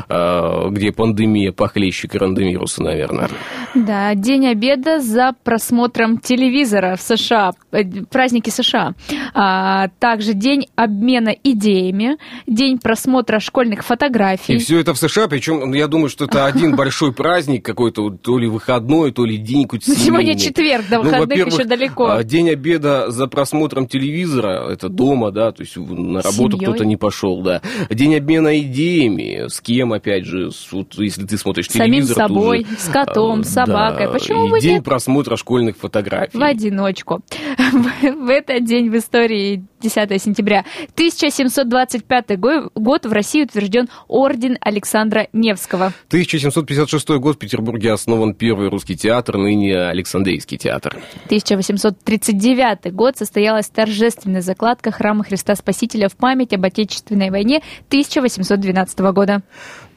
где 0.08 0.92
пандемия 0.92 1.52
похлеще 1.52 2.08
коронавируса, 2.08 2.73
наверное. 2.82 3.28
Да, 3.74 4.14
день 4.14 4.46
обеда 4.46 5.00
за 5.00 5.34
просмотром 5.44 6.18
телевизора 6.18 6.96
в 6.96 7.00
США, 7.02 7.52
э, 7.72 7.84
праздники 8.10 8.50
США. 8.50 8.94
А, 9.34 9.88
также 9.98 10.32
день 10.34 10.66
обмена 10.76 11.30
идеями, 11.42 12.18
день 12.46 12.78
просмотра 12.78 13.40
школьных 13.40 13.80
И 13.80 13.82
фотографий. 13.82 14.58
все 14.58 14.78
это 14.78 14.94
в 14.94 14.98
США, 14.98 15.26
причем 15.28 15.72
я 15.72 15.88
думаю, 15.88 16.08
что 16.08 16.26
это 16.26 16.46
один 16.46 16.76
большой 16.76 17.12
праздник 17.12 17.64
какой-то, 17.64 18.10
то 18.10 18.38
ли 18.38 18.46
выходной, 18.48 19.12
то 19.12 19.24
ли 19.24 19.36
день 19.38 19.62
какой-то 19.64 19.90
Сегодня 19.94 20.36
четверг, 20.38 20.84
до 20.88 20.96
Ну, 20.98 21.02
выходных 21.04 21.28
во-первых, 21.28 21.54
еще 21.58 21.64
далеко. 21.64 22.06
а, 22.10 22.22
День 22.24 22.50
обеда 22.50 23.10
за 23.10 23.26
просмотром 23.26 23.86
телевизора, 23.86 24.68
это 24.70 24.88
дома, 24.88 25.30
да, 25.30 25.52
то 25.52 25.62
есть 25.62 25.76
на 25.76 26.22
работу 26.22 26.58
кто-то 26.58 26.84
не 26.84 26.96
пошел, 26.96 27.42
да. 27.42 27.60
День 27.90 28.16
обмена 28.16 28.58
идеями, 28.60 29.48
с 29.48 29.60
кем, 29.60 29.92
опять 29.92 30.24
же, 30.24 30.50
с- 30.50 30.70
вот, 30.72 30.94
если 30.98 31.24
ты 31.26 31.36
смотришь 31.38 31.68
Самим 31.68 31.92
телевизор. 32.02 32.16
собой, 32.16 32.63
с 32.78 32.88
котом, 32.88 33.44
с 33.44 33.48
собакой. 33.50 34.06
да, 34.06 34.12
Почему 34.12 34.48
бы 34.48 34.60
день 34.60 34.74
нет? 34.76 34.84
просмотра 34.84 35.36
школьных 35.36 35.76
фотографий. 35.76 36.36
В 36.38 36.42
одиночку. 36.42 37.22
В 38.02 38.28
этот 38.28 38.64
день 38.64 38.90
в 38.90 38.96
истории 38.96 39.64
10 39.80 40.22
сентября 40.22 40.64
1725 40.94 42.38
го- 42.38 42.70
год 42.74 43.06
в 43.06 43.12
России 43.12 43.42
утвержден 43.44 43.88
орден 44.08 44.56
Александра 44.60 45.28
Невского. 45.32 45.92
1756 46.08 47.08
год 47.18 47.36
в 47.36 47.38
Петербурге 47.38 47.92
основан 47.92 48.34
первый 48.34 48.68
русский 48.70 48.96
театр, 48.96 49.36
ныне 49.36 49.76
Александрийский 49.78 50.56
театр. 50.58 50.96
1839 51.26 52.92
год 52.94 53.16
состоялась 53.16 53.68
торжественная 53.68 54.40
закладка 54.42 54.90
храма 54.90 55.24
Христа 55.24 55.54
Спасителя 55.54 56.08
в 56.08 56.16
память 56.16 56.52
об 56.52 56.64
Отечественной 56.64 57.30
войне 57.30 57.62
1812 57.88 58.98
года. 59.12 59.42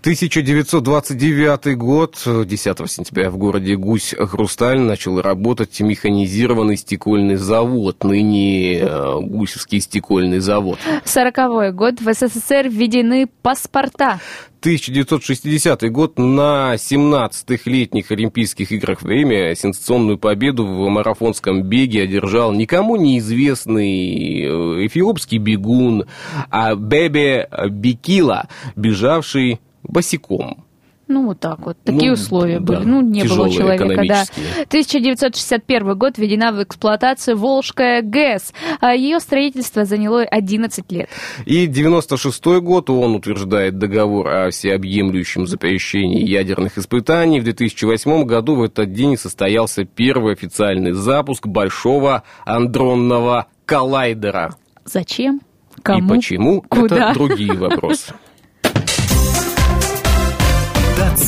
1929 0.01 1.75
год, 1.75 2.21
10 2.25 2.89
сентября 2.89 3.31
в 3.31 3.37
городе 3.37 3.75
Гусь-Хрусталь 3.75 4.79
начал 4.79 5.19
работать 5.21 5.79
механизированный 5.81 6.77
стекольный 6.77 7.35
завод, 7.35 8.03
ныне 8.03 8.79
э, 8.79 9.19
Гусевский 9.21 9.81
стекольный 9.81 10.39
завод. 10.39 10.77
40 11.03 11.75
год 11.75 11.99
в 11.99 12.13
СССР 12.13 12.67
введены 12.69 13.27
паспорта. 13.41 14.19
1960 14.59 15.91
год 15.91 16.17
на 16.17 16.73
17-х 16.75 17.69
летних 17.69 18.11
Олимпийских 18.11 18.71
играх 18.71 19.01
в 19.01 19.07
Риме 19.07 19.55
сенсационную 19.55 20.17
победу 20.17 20.65
в 20.65 20.89
марафонском 20.89 21.63
беге 21.63 22.03
одержал 22.03 22.51
никому 22.51 22.95
неизвестный 22.95 24.41
э, 24.41 24.87
эфиопский 24.87 25.37
бегун 25.37 26.05
а 26.49 26.75
Бебе 26.75 27.49
Бикила, 27.69 28.47
бежавший 28.75 29.59
босиком. 29.87 30.67
Ну, 31.07 31.27
вот 31.27 31.39
так 31.39 31.59
вот. 31.59 31.77
Такие 31.83 32.11
Ну, 32.11 32.13
условия 32.13 32.59
да, 32.59 32.79
были. 32.79 32.85
Ну, 32.85 33.01
не 33.01 33.23
было 33.23 33.49
человека, 33.49 33.85
да. 33.85 33.93
экономические. 33.93 34.63
1961 34.63 35.97
год 35.97 36.17
введена 36.17 36.51
в 36.51 36.61
эксплуатацию 36.61 37.37
Волжская 37.37 38.01
ГЭС. 38.01 38.53
А 38.81 38.93
Ее 38.93 39.21
строительство 39.21 39.85
заняло 39.85 40.23
11 40.23 40.91
лет. 40.91 41.09
И 41.45 41.65
96 41.67 42.45
год 42.59 42.89
он 42.89 43.15
утверждает 43.15 43.77
договор 43.77 44.27
о 44.27 44.49
всеобъемлющем 44.49 45.47
запрещении 45.47 46.27
ядерных 46.27 46.77
испытаний. 46.77 47.39
В 47.39 47.45
2008 47.45 48.25
году 48.25 48.55
в 48.55 48.63
этот 48.63 48.91
день 48.91 49.17
состоялся 49.17 49.85
первый 49.85 50.33
официальный 50.33 50.91
запуск 50.91 51.47
большого 51.47 52.23
андронного 52.45 53.47
коллайдера. 53.65 54.55
Зачем? 54.83 55.39
Кому? 55.83 55.99
И 55.99 56.17
почему? 56.17 56.61
Куда? 56.67 57.11
Это 57.11 57.13
другие 57.13 57.53
вопросы. 57.53 58.13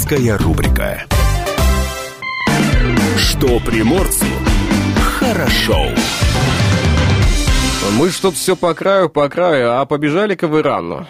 Датская 0.10 0.40
рубрика. 0.40 1.04
Что 3.16 3.60
приморцу 3.60 4.26
хорошо. 5.20 5.86
Мы 7.96 8.10
что-то 8.10 8.36
все 8.36 8.56
по 8.56 8.74
краю, 8.74 9.10
по 9.10 9.30
краю, 9.30 9.80
а 9.80 9.86
побежали-ка 9.86 10.48
в 10.48 10.58
Иран. 10.58 11.06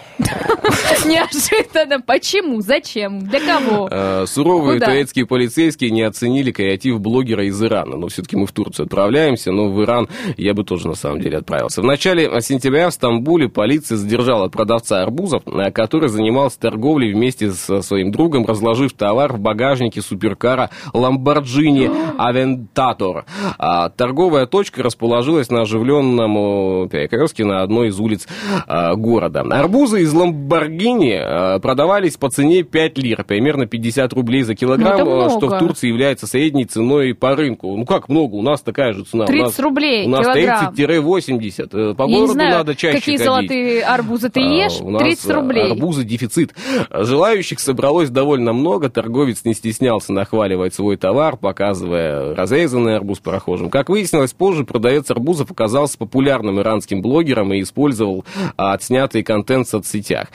Неожиданно. 1.06 2.02
Почему? 2.02 2.62
Зачем? 2.62 3.20
Для 3.20 3.40
кого? 3.40 3.88
Э, 3.90 4.26
Суровые 4.28 4.80
турецкие 4.80 5.26
полицейские 5.26 5.92
не 5.92 6.02
оценили 6.02 6.52
креатив 6.52 7.00
блогера 7.00 7.46
из 7.46 7.62
Ирана. 7.62 7.96
Но 7.96 8.08
все-таки 8.08 8.36
мы 8.36 8.46
в 8.46 8.52
Турцию 8.52 8.86
отправляемся, 8.86 9.52
но 9.52 9.70
в 9.70 9.82
Иран 9.82 10.10
я 10.38 10.54
бы 10.54 10.64
тоже 10.64 10.88
на 10.88 10.96
самом 10.96 11.22
деле 11.22 11.38
отправился. 11.38 11.82
В 11.82 11.86
начале 11.86 12.30
сентября 12.42 12.90
в 12.90 12.94
Стамбуле 12.94 13.48
полиция 13.48 13.98
задержала 13.98 14.50
продавца 14.50 15.02
арбузов, 15.02 15.44
э, 15.46 15.72
который 15.72 16.10
занимался 16.10 16.60
торговлей 16.60 17.14
вместе 17.14 17.52
со 17.52 17.82
своим 17.82 18.12
другом, 18.12 18.46
разложив 18.46 18.94
товар 18.94 19.34
в 19.34 19.40
багажнике 19.40 20.02
суперкара 20.02 20.70
Lamborghini 20.94 21.90
Aventador. 22.18 23.24
А 23.58 23.90
Торговая 23.90 24.48
точка 24.48 24.84
расположилась 24.84 25.50
на 25.50 25.62
оживленном 25.62 26.90
перекрестке 26.90 27.46
на 27.46 27.62
одной 27.62 27.88
из 27.90 28.00
улиц 28.00 28.28
э, 28.68 28.96
города. 28.96 29.42
Арбузы 29.42 30.02
из 30.02 30.14
Lamborghini 30.14 30.89
дыни 30.94 31.20
э, 31.20 31.60
продавались 31.60 32.18
по 32.18 32.30
цене 32.30 32.64
5 32.64 32.98
лир, 32.98 33.24
примерно 33.24 33.66
50 33.66 34.14
рублей 34.14 34.44
за 34.44 34.56
килограмм, 34.56 35.00
Ну, 35.06 35.26
э, 35.26 35.30
что 35.30 35.48
в 35.48 35.58
Турции 35.60 35.88
является 35.88 36.28
средней 36.28 36.66
ценой 36.66 37.14
по 37.14 37.36
рынку. 37.36 37.76
Ну 37.78 37.86
как 37.86 38.10
много? 38.10 38.36
У 38.36 38.42
нас 38.42 38.62
такая 38.62 38.94
же 38.94 39.04
цена. 39.04 39.26
У 39.26 39.28
30 39.28 39.46
нас- 39.46 39.60
рублей 39.60 40.06
У 40.06 40.10
нас 40.10 40.22
килограмм. 40.26 40.74
30-80. 40.74 41.70
Э, 41.74 41.94
По 41.96 42.04
Я 42.04 42.08
не 42.08 42.16
городу 42.16 42.34
знаю, 42.34 42.52
надо 42.58 42.76
чаще 42.76 42.98
какие 43.00 43.18
ходить. 43.18 43.26
золотые 43.26 43.84
арбузы 43.84 44.30
ты 44.30 44.42
А, 44.42 44.44
ешь, 44.44 44.82
у 44.82 44.90
нас, 44.90 45.02
30 45.02 45.30
а, 45.32 45.34
рублей. 45.36 45.72
Арбузы 45.72 46.04
дефицит. 46.04 46.54
Желающих 46.90 47.60
собралось 47.60 48.10
довольно 48.10 48.54
много. 48.54 48.90
Торговец 48.90 49.42
не 49.46 49.54
стеснялся 49.54 50.14
нахваливать 50.14 50.74
свой 50.74 50.98
товар, 50.98 51.38
показывая 51.38 52.36
разрезанный 52.36 52.96
арбуз 52.96 53.20
прохожим. 53.20 53.70
Как 53.70 53.90
выяснилось, 53.90 54.34
позже 54.34 54.64
продавец 54.66 55.10
арбузов 55.12 55.52
оказался 55.52 55.98
популярным 55.98 56.60
иранским 56.60 57.02
блогером 57.02 57.54
и 57.54 57.62
использовал 57.62 58.26
а, 58.58 58.74
отснятый 58.74 59.24
контент 59.24 59.68
в 59.68 59.70
соцсетях. 59.70 60.28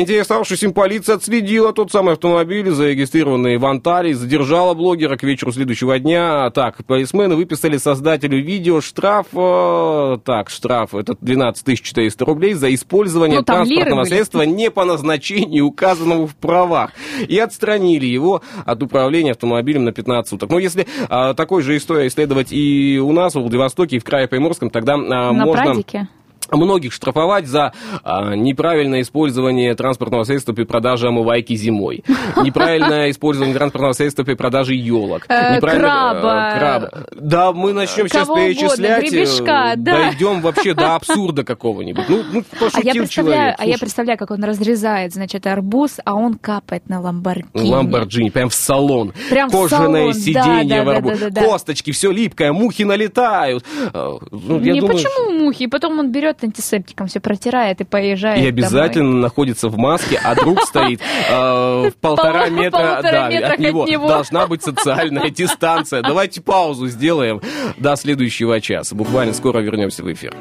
Заинтересовавшись 0.00 0.62
им, 0.62 0.72
полиция 0.72 1.16
отследила 1.16 1.74
тот 1.74 1.92
самый 1.92 2.14
автомобиль, 2.14 2.70
зарегистрированный 2.70 3.58
в 3.58 3.66
Анталии, 3.66 4.14
задержала 4.14 4.72
блогера 4.72 5.18
к 5.18 5.22
вечеру 5.22 5.52
следующего 5.52 5.98
дня. 5.98 6.48
Так, 6.52 6.82
полисмены 6.86 7.36
выписали 7.36 7.76
создателю 7.76 8.42
видео 8.42 8.80
штраф, 8.80 9.26
э, 9.34 10.18
так, 10.24 10.48
штраф, 10.48 10.94
это 10.94 11.16
12 11.20 11.82
400 11.82 12.24
рублей 12.24 12.54
за 12.54 12.74
использование 12.74 13.40
Ну, 13.40 13.44
транспортного 13.44 14.04
средства 14.04 14.40
не 14.40 14.70
по 14.70 14.86
назначению, 14.86 15.66
указанному 15.66 16.26
в 16.26 16.34
правах. 16.34 16.92
И 17.28 17.38
отстранили 17.38 18.06
его 18.06 18.40
от 18.64 18.82
управления 18.82 19.32
автомобилем 19.32 19.84
на 19.84 19.92
15 19.92 20.30
суток. 20.30 20.48
Но 20.48 20.58
если 20.58 20.86
а, 21.10 21.34
такой 21.34 21.60
же 21.60 21.76
история 21.76 22.06
исследовать 22.06 22.52
и 22.52 22.98
у 22.98 23.12
нас, 23.12 23.34
в 23.34 23.40
Владивостоке, 23.40 23.96
и 23.96 23.98
в 23.98 24.04
крае 24.04 24.28
Приморском, 24.28 24.70
тогда 24.70 24.94
а, 24.94 24.96
На 24.96 25.44
можно 25.44 25.62
прадике. 25.62 26.08
Многих 26.52 26.92
штрафовать 26.92 27.46
за 27.46 27.72
а, 28.02 28.34
неправильное 28.34 29.02
использование 29.02 29.74
транспортного 29.74 30.24
средства 30.24 30.52
при 30.52 30.64
продаже 30.64 31.08
омывайки 31.08 31.54
зимой, 31.54 32.04
неправильное 32.42 33.10
использование 33.10 33.54
транспортного 33.56 33.92
средства 33.92 34.24
при 34.24 34.34
продаже 34.34 34.74
елок, 34.74 35.24
Э, 35.28 35.56
неправильно- 35.56 35.88
краба. 35.88 36.52
э, 36.54 36.58
краба. 36.58 36.90
Да, 37.12 37.52
мы 37.52 37.72
начнем 37.72 38.08
сейчас 38.08 38.28
перечислять, 38.28 39.04
э, 39.04 39.08
гребешка, 39.08 39.72
да. 39.76 39.92
дойдем 40.10 40.40
вообще 40.40 40.74
до 40.74 40.94
абсурда 40.94 41.44
какого-нибудь. 41.44 42.04
Ну, 42.08 42.22
ну 42.32 42.40
А 42.40 42.56
я, 42.64 42.70
пошутил 42.70 42.92
представляю, 43.02 43.10
человек. 43.10 43.54
а 43.58 43.64
я 43.64 43.72
слушай. 43.72 43.80
представляю, 43.80 44.18
как 44.18 44.30
он 44.30 44.44
разрезает, 44.44 45.12
значит, 45.14 45.46
арбуз, 45.46 45.98
а 46.04 46.14
он 46.14 46.34
капает 46.34 46.88
на 46.88 47.00
ламборгини. 47.00 47.48
Ламборджини, 47.70 48.30
прям 48.30 48.48
в 48.48 48.54
салон. 48.54 49.12
Прям 49.30 49.50
Кожаное 49.50 50.12
сиденье 50.12 50.64
да, 50.76 50.82
в 50.82 50.86
да, 50.86 50.92
арбуз. 50.96 51.18
да, 51.18 51.30
да, 51.30 51.40
да. 51.40 51.46
Косточки, 51.46 51.90
все 51.92 52.10
липкое, 52.10 52.52
мухи 52.52 52.82
налетают. 52.82 53.64
Ну, 53.92 54.60
я 54.60 54.72
Не 54.72 54.80
думаю, 54.80 54.96
почему 54.96 55.38
мухи, 55.44 55.66
потом 55.66 55.98
он 55.98 56.10
берет 56.12 56.39
антисептиком, 56.44 57.06
все 57.06 57.20
протирает 57.20 57.80
и 57.80 57.84
поезжает 57.84 58.42
И 58.42 58.46
обязательно 58.48 59.10
домой. 59.10 59.22
находится 59.22 59.68
в 59.68 59.76
маске, 59.76 60.20
а 60.22 60.34
друг 60.34 60.62
стоит 60.64 61.00
э, 61.28 61.90
в 61.90 61.94
полтора 62.00 62.46
Пол- 62.46 62.50
метра, 62.56 62.98
от 62.98 63.58
него. 63.58 63.86
Должна 64.08 64.46
быть 64.46 64.62
социальная 64.64 65.30
дистанция. 65.30 66.02
Давайте 66.02 66.40
паузу 66.40 66.88
сделаем 66.88 67.40
до 67.76 67.96
следующего 67.96 68.60
часа. 68.60 68.94
Буквально 68.94 69.32
скоро 69.34 69.60
вернемся 69.60 70.02
в 70.02 70.12
эфир. 70.12 70.34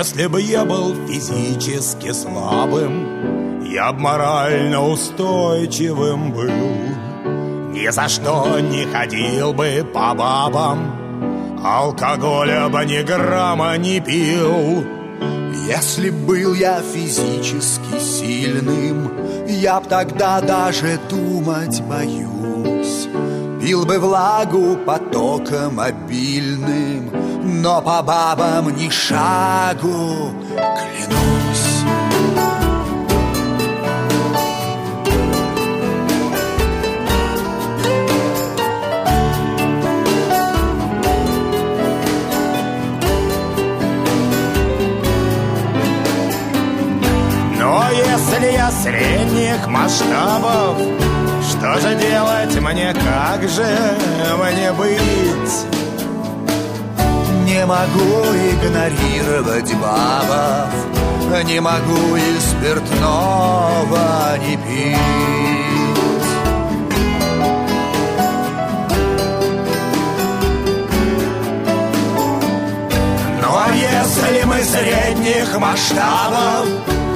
Если 0.00 0.28
бы 0.28 0.40
я 0.40 0.64
был 0.64 0.94
физически 1.06 2.10
слабым, 2.12 3.62
я 3.70 3.92
б 3.92 4.00
морально 4.00 4.82
устойчивым 4.88 6.32
был. 6.32 7.74
Ни 7.74 7.86
за 7.90 8.08
что 8.08 8.58
не 8.60 8.86
ходил 8.86 9.52
бы 9.52 9.86
по 9.92 10.14
бабам, 10.14 11.60
алкоголя 11.62 12.70
бы 12.70 12.82
ни 12.86 13.02
грамма 13.02 13.76
не 13.76 14.00
пил. 14.00 14.86
Если 15.68 16.08
был 16.08 16.54
я 16.54 16.80
физически 16.80 18.00
сильным, 18.00 19.12
я 19.48 19.80
б 19.80 19.86
тогда 19.86 20.40
даже 20.40 20.98
думать 21.10 21.82
боюсь. 21.82 23.06
Пил 23.60 23.84
бы 23.84 23.98
влагу 23.98 24.78
потоком 24.86 25.78
обильным, 25.78 26.89
но 27.42 27.80
по 27.80 28.02
бабам 28.02 28.70
ни 28.76 28.88
шагу, 28.90 30.32
клянусь. 30.50 31.84
Но 47.58 47.84
если 47.90 48.52
я 48.52 48.70
средних 48.70 49.66
масштабов, 49.66 50.76
что 51.50 51.80
же 51.80 51.94
делать 51.96 52.60
мне, 52.60 52.94
как 52.94 53.48
же 53.48 53.98
мне 54.38 54.72
быть? 54.72 55.79
Не 57.60 57.66
могу 57.66 58.24
игнорировать 58.52 59.74
бабов, 59.74 60.72
не 61.44 61.60
могу 61.60 62.16
и 62.16 62.40
спиртного 62.40 63.98
не 64.38 64.56
пить. 64.56 64.96
Но 73.42 73.66
если 73.74 74.44
мы 74.44 74.64
средних 74.64 75.58
масштабов, 75.58 76.66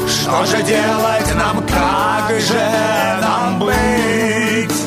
что 0.07 0.45
же 0.45 0.63
делать 0.63 1.35
нам, 1.37 1.65
как 1.67 2.39
же 2.39 2.69
нам 3.23 3.61
быть? 3.61 4.79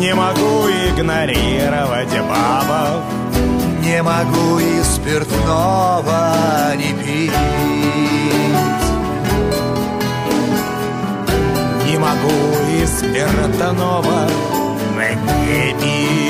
Не 0.00 0.12
могу 0.16 0.68
игнорировать 0.68 2.20
бабов, 2.28 3.19
Не 3.90 4.02
могу 4.04 4.60
и 4.60 4.82
спиртного 4.84 6.76
не 6.76 6.92
пить. 6.92 7.32
не 11.84 11.98
могу 11.98 12.38
и 12.72 12.86
спиртного 12.86 14.28
не 14.94 15.74
пить. 15.80 16.29